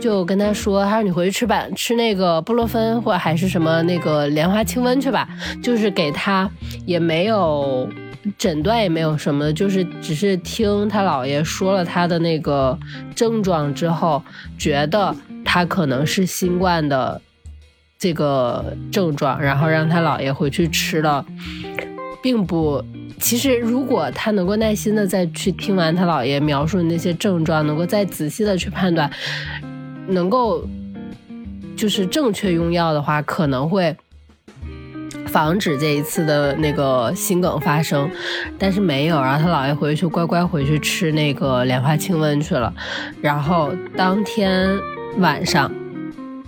[0.00, 5.28] 就跟他说：“他说你回去吃吧，吃那个布洛芬或还是什么那个莲花清瘟去吧。”
[5.62, 6.48] 就是给他
[6.86, 7.86] 也没有
[8.38, 12.78] 诊断，也没有什么，就是只是听他姥爷说了他的那个
[13.14, 14.22] 症状之后，
[14.56, 15.14] 觉得
[15.52, 17.20] 他可能是新冠的
[17.98, 21.22] 这个症状，然后让他姥爷回去吃了，
[22.22, 22.82] 并不。
[23.20, 29.10] 其实，如果他能够耐心的再去听完他姥爷描述的那些症状，能够再仔细的去判断，
[30.06, 30.66] 能够
[31.76, 33.94] 就是正确用药的话，可能会
[35.26, 38.10] 防止这一次的那个心梗发生。
[38.58, 42.72] 但是没有，然后他姥爷回去乖乖回去吃那个莲花清瘟去了，
[43.20, 44.66] 然后当天
[45.18, 45.72] 晚上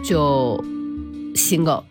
[0.02, 0.62] 就
[1.34, 1.82] 心梗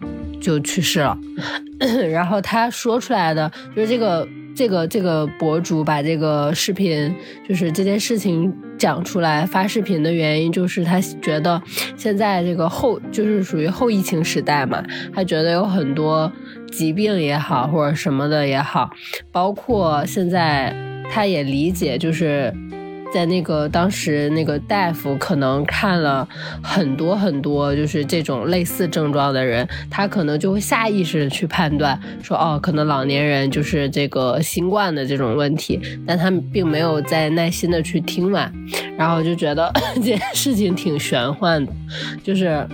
[0.41, 1.17] 就去世了。
[2.11, 4.27] 然后他说出来的就是这个。
[4.55, 7.11] 这个这个博主把这个视频，
[7.49, 11.59] 就是这件事情讲出来发视频的原因，就是他觉得
[11.97, 16.31] 现在这个后就是属于后疫情时代嘛，他觉得有很多
[16.71, 18.91] 疾病也好或者什么的也好，
[19.31, 20.71] 包括现在
[21.09, 22.53] 他也理解，就是
[23.13, 26.27] 在那个当时那个大夫可能看了
[26.63, 38.51] 很多很多就是这种类似症状的人，他可能就会下意识的去判断说，哦，可能老年人就是这个新冠的这种问题，但他并没有再耐心的去听完，
[38.97, 41.71] 然后就觉得 这件事情挺玄幻的，
[42.23, 42.67] 就是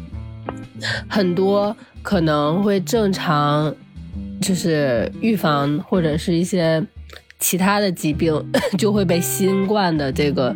[1.08, 3.74] 很多可能会正常，
[4.42, 6.84] 就是预防或者是一些。
[7.38, 8.34] 其他的疾病
[8.78, 10.54] 就会被新冠的这个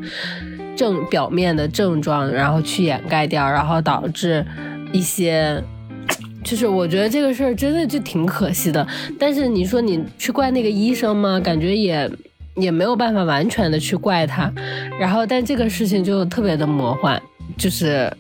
[0.76, 4.45] 症表面的症状，然后去掩盖掉，然后导致
[4.93, 5.62] 一些，
[6.43, 8.87] 就是我觉得这个事儿真的就挺可惜的。
[9.18, 11.39] 但是你说你去怪那个医生吗？
[11.39, 12.11] 感觉也
[12.55, 14.51] 也没有办法完全的去怪他。
[14.99, 17.20] 然后，但这个事情就特别的魔幻，
[17.59, 18.11] 就是，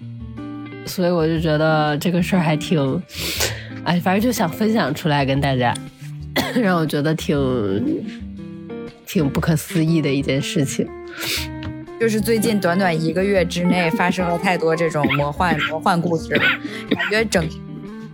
[0.84, 3.02] 所以我就觉得这个事儿还挺，
[3.84, 5.74] 哎，反正就想分享出来跟大家，
[6.60, 8.20] 让我觉得挺。
[9.10, 10.88] 挺不可思议的一件事情，
[11.98, 16.42] 就是最近短短一个月之内发生了太多这种魔幻魔幻故事了，
[16.90, 17.44] 感觉整，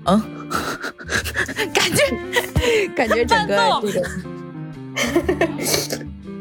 [0.07, 0.19] 嗯，
[1.75, 4.09] 感觉感觉整个这个，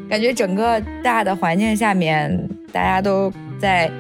[0.08, 3.30] 感觉整个大的环境下面，大家都
[3.60, 3.92] 在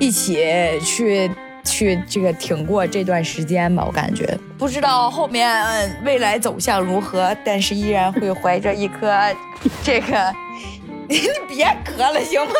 [0.00, 0.36] 一起
[0.82, 1.30] 去。
[1.64, 9.12] 去这个挺过这段时间吧，我感觉不知道后面未来走向如何，但是依然会怀着一颗
[9.82, 10.34] 这个，
[11.08, 12.52] 你别咳了行吗？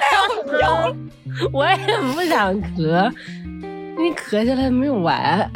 [0.00, 0.96] 太好了，
[1.52, 1.76] 我也
[2.14, 3.12] 不想咳，
[3.96, 5.50] 你咳下来没有完。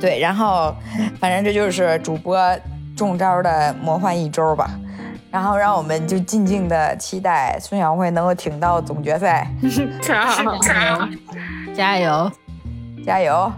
[0.00, 0.74] 对，然后
[1.20, 2.38] 反正这就是主播
[2.96, 4.70] 中招的魔幻一周吧。
[5.30, 9.46] 然后让我们就静静的期待孙晓慧能够挺到总决赛，
[11.74, 12.32] 加油，
[13.04, 13.52] 加油，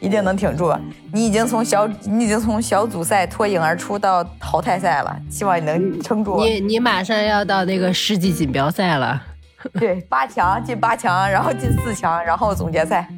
[0.00, 0.74] 一定能挺住。
[1.12, 6.44] 你已经从小，你已经从小组赛脱颖而出到淘汰赛了，希望你能撑住。
[6.44, 9.22] 你你马上要到那个世纪锦标赛了，
[9.78, 13.08] 对，八强进八强，然后进四强，然后总决赛。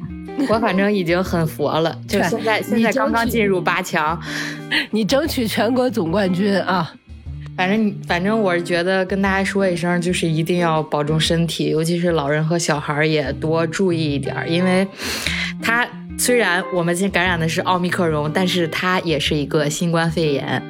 [0.47, 4.17] 我反正已经很佛了，就现在现在刚刚进入八强，
[4.91, 6.93] 你争取全国总冠军啊！
[7.59, 14.87] 反正反正我是觉得跟大家说一声，就是一定要保重身体，尤其是老人和小孩也多注意一点，因为
[15.61, 15.85] 它
[16.17, 20.63] 虽然我们今天感染的是奥密克戎，但是它也是一个新冠肺炎。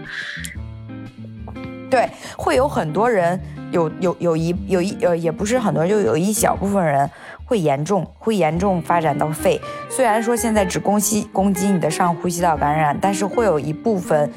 [1.92, 3.40] 对，会有很多人
[3.72, 7.08] 有有有一有一呃，也不是很多人，就有一小部分人
[7.46, 9.62] 会严重，会严重发展到肺。
[9.92, 14.34] 虽然说现在只攻击攻击你的上呼吸道感染，但是会有一部分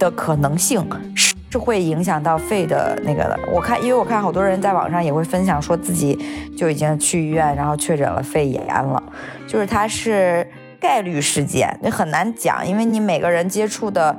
[0.00, 0.84] 的可能性
[1.14, 3.38] 是是会影响到肺的那个的。
[3.52, 6.18] 我看，因为我看好多人在网上也会分享说自己
[6.56, 9.02] 就已经去医院，然后确诊了肺炎了，
[9.46, 10.48] 就是它是
[10.80, 14.16] 概率事件，你很难讲，因为你每个人接触的。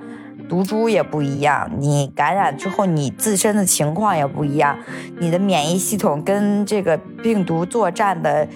[0.48, 4.78] 毒株也不一样，你感染之后你自身的情况也不一样，
[5.20, 8.48] 你的免疫系统跟这个病毒作战的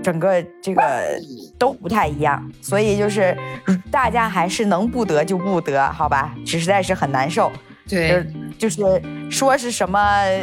[0.00, 0.82] 整个这个
[1.58, 3.36] 都不太一样，所以就是
[3.90, 6.32] 大家还是能不得就不得，好吧？
[6.46, 7.50] 实在是很难受。
[7.88, 8.26] 对，
[8.58, 8.80] 就是
[9.30, 10.00] 说是什么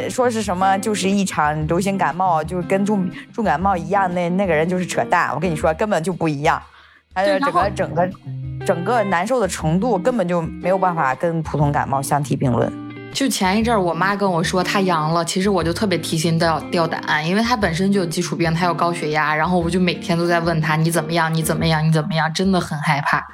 [0.08, 5.30] 说是什么，就是一场流行感冒，就是跟重重感冒一样，那那个人就是扯淡。
[5.34, 6.62] 我跟你说，根本就不一样，
[7.14, 8.10] 还有整个整个。
[8.66, 12.70] 整个难受的程度根本就没有办法跟普通感冒相提并论。
[13.10, 23.26] 就前一阵儿，我妈跟我说她阳了，其实我就特别提心吊吊胆，因为她本身就有基础病，她有高血压，然后我就每天都在问她你怎么样，你怎么样，你怎么样，真的很害怕。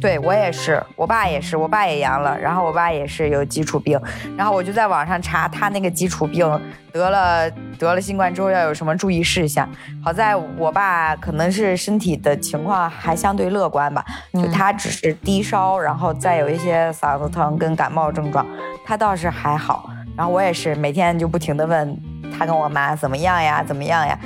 [0.00, 4.00] 对我也是，我爸也是，我爸也阳了，然后我爸也是有基础病，
[4.36, 6.46] 然后我就在网上查他那个基础病
[6.92, 9.68] 得了得了新冠之后要有什么注意事项。
[10.04, 18.46] 好在我爸可能是身体的情况还相对乐观吧，就他只是低烧，然后再有一些嗓子疼跟感冒症状，
[18.84, 19.88] 他倒是还好。
[20.16, 21.98] 然后我也是每天就不停的问
[22.38, 24.18] 他跟我妈怎么样呀，怎么样呀。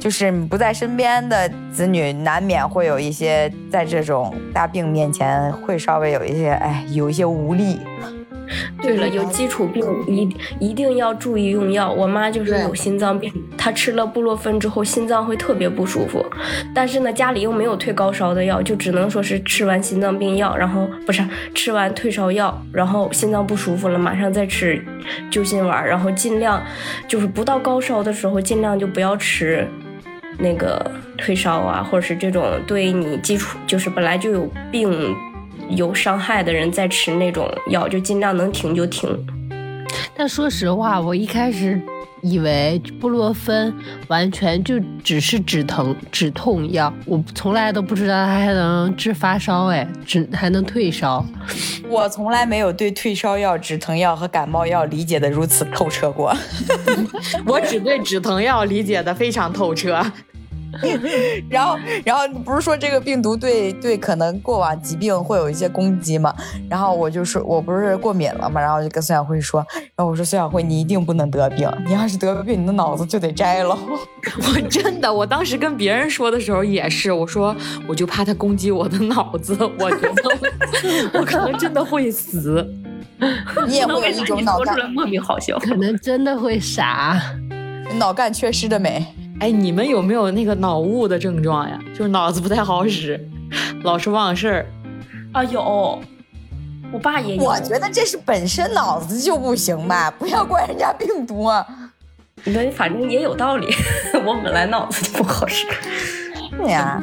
[0.00, 7.78] 就是不在身边的子女，难免会有一些在这种大病面前，会稍微有一些，哎，有一些无力。
[8.82, 11.92] 对了，有基础病一一定要注意用药。
[11.92, 16.24] 我妈就是有心脏病，她吃了布洛芬之后，心脏会特别不舒服。
[16.74, 21.22] 但是呢，家里又没有退高烧的药，就只能说是吃完心脏病药，然后不是
[21.54, 24.84] 吃完退烧药，然后心脏不舒服了，马上再吃
[25.30, 26.60] 救心丸，然后尽量
[27.06, 29.68] 就是不到高烧的时候，尽量就不要吃。
[30.40, 35.14] 那个退烧啊，或者是这种对你基础就是本来就有病
[35.68, 39.08] 有伤害的人，在吃那种药，就尽量能停就停。
[40.16, 41.80] 但说实话，我一开始
[42.22, 43.72] 以为布洛芬
[44.08, 51.24] 完全就只是止疼止痛药，我从来都不知道它还能治发烧，哎，止还能退烧。
[51.88, 56.36] 我从来没有对退烧药、止疼药和感冒药理解的如此透彻过。
[57.46, 60.04] 我只对止疼药理解的非常透彻。
[61.50, 66.34] 然后，然后不是说这个病毒对对可能过往疾病会有一些攻击嘛？
[66.68, 68.60] 然后我就说我不是过敏了嘛？
[68.60, 69.64] 然后就跟孙晓慧说，
[69.96, 73.76] 然后我说孙晓慧，你一定不能得病，你要是得病，你的脑子就得摘了。
[74.46, 77.54] 我真的，我当时跟别人说的时候也是，我说
[77.88, 80.22] 我就怕他攻击我的脑子，我觉得
[81.18, 82.66] 我可能真的会死。
[83.66, 87.20] 你也会有一种脑干莫名好笑，可能真的会傻，
[87.98, 89.06] 脑干缺失的美。
[89.40, 91.80] 哎，你们有没有那个脑雾的症状呀？
[91.94, 93.18] 就是脑子不太好使，
[93.82, 94.66] 老是忘事儿。
[95.32, 95.98] 啊，有，
[96.92, 97.42] 我爸也有。
[97.42, 101.66] 我觉得这是本身脑子就不行吧，不要怪人家病毒啊。
[102.44, 103.66] 那反正也有道理，
[104.26, 105.66] 我本来脑子就不好使。
[106.58, 107.02] 对呀。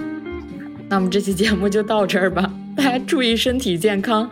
[0.90, 4.30] 那我们这期节目就到这儿吧，大家注意身体健康。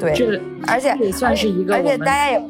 [0.00, 2.42] 对，这而且也算是一个，而且大家也。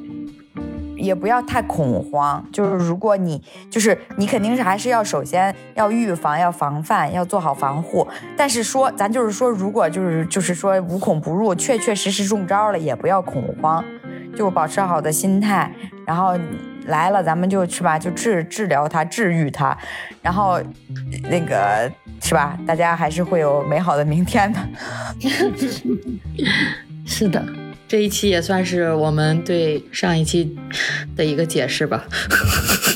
[1.06, 8.06] 也不要太恐慌，就是如果你就是你肯定是还是要首先要预防，要防范，要做好防护。
[8.36, 13.84] 但是说咱就是说，如果就是就是说无孔不入，确确实实中招了，也不要恐慌，
[14.36, 15.72] 就保持好的心态。
[16.06, 16.38] 然后
[16.86, 19.76] 来了，咱们就是吧，就治治疗它，治愈它。
[20.22, 20.60] 然后
[21.30, 21.90] 那个
[22.20, 24.60] 是吧，大家还是会有美好的明天的。
[27.06, 27.44] 是的。
[27.88, 30.56] 这一期也算是我们对上一期
[31.16, 32.04] 的一个解释吧。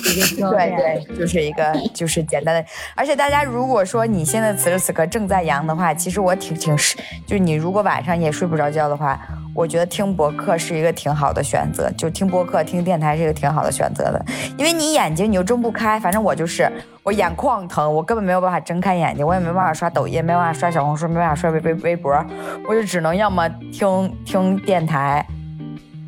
[0.03, 2.65] 对对，就是一个就是简单的。
[2.97, 6.97] 而且大家如果说你现在此时此刻正在阳的话，其实我挺挺是，
[7.27, 9.21] 就是你如果晚上也睡不着觉的话。
[9.53, 14.25] 我觉得听博客是一个挺好的选择，就听博客、听电台是一个挺好的选择的，
[14.57, 16.71] 因为你眼睛你又睁不开，反正我就是
[17.11, 22.25] 我眼眶疼，我根本没有办法睁开眼睛，我也没办法刷抖音，没办法刷小红书，没办法刷微微微博，
[22.69, 25.27] 我就只能要么听听电台，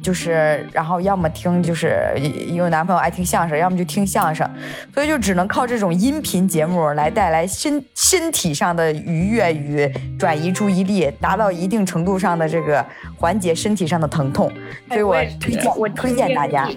[0.02, 4.48] 就是然后要么听就是因为男朋友爱听相声，要么就听相声，
[4.92, 9.88] 所以就只能靠这种音频节目来带来身身体上的愉悦与
[10.18, 12.84] 转移注意力，达到一定程度上的这个
[13.16, 14.52] 缓解身体上的疼痛。
[14.88, 16.68] 所以我推荐我推荐大家，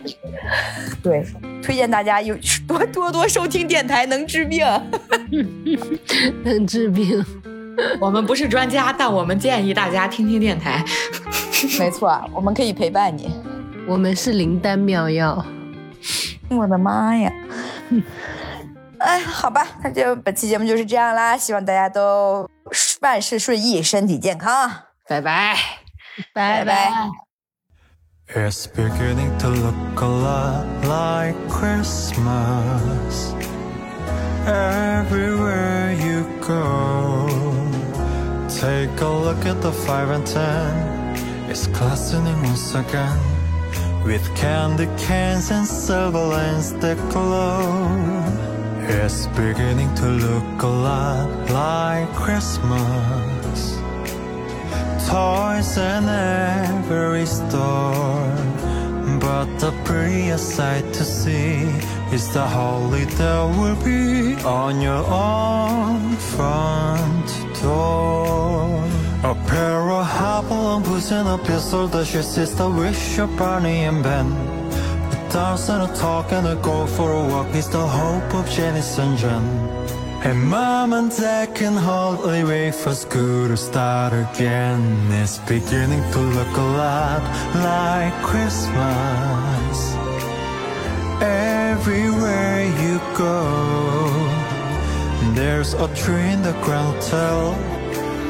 [1.01, 1.25] 对，
[1.63, 2.37] 推荐大家有
[2.67, 4.65] 多多多收听电台，能治病。
[6.43, 7.25] 能治病。
[7.99, 10.83] 我们不是专家，但我们建议大家听听电台。
[11.79, 13.29] 没错，我们可以陪伴你。
[13.87, 15.45] 我们是灵丹妙药。
[16.49, 17.31] 我的妈呀！
[18.99, 22.49] 哎，好吧，那就本期节目就是这样啦，希望大家都
[23.01, 24.71] 万事顺意，身体健康，
[25.07, 25.55] 拜拜，
[26.33, 26.91] 拜拜。
[28.33, 33.35] It's beginning to look a lot like Christmas
[34.47, 35.54] everywhere
[38.65, 40.71] Take a look at the five and ten.
[41.51, 43.19] It's glistening once again
[44.03, 47.61] with candy canes and silver lanes that glow.
[48.79, 53.59] It's beginning to look a lot like Christmas
[55.07, 58.33] toys in every store.
[59.25, 61.69] But the prettiest sight to see
[62.15, 62.45] is the
[63.19, 67.27] that will be on your own front
[67.61, 68.44] door.
[70.45, 74.27] Hopalong boots and a pistol that your sister wish your Barney and Ben.
[74.27, 78.49] A dance and a talk and a go for a walk is the hope of
[78.49, 79.43] Janice and Jen.
[80.23, 84.81] And mom and dad can hardly wait for school to start again.
[85.11, 87.21] It's beginning to look a lot
[87.69, 89.77] like Christmas.
[91.21, 93.43] Everywhere you go,
[95.33, 97.74] there's a tree in the ground hotel,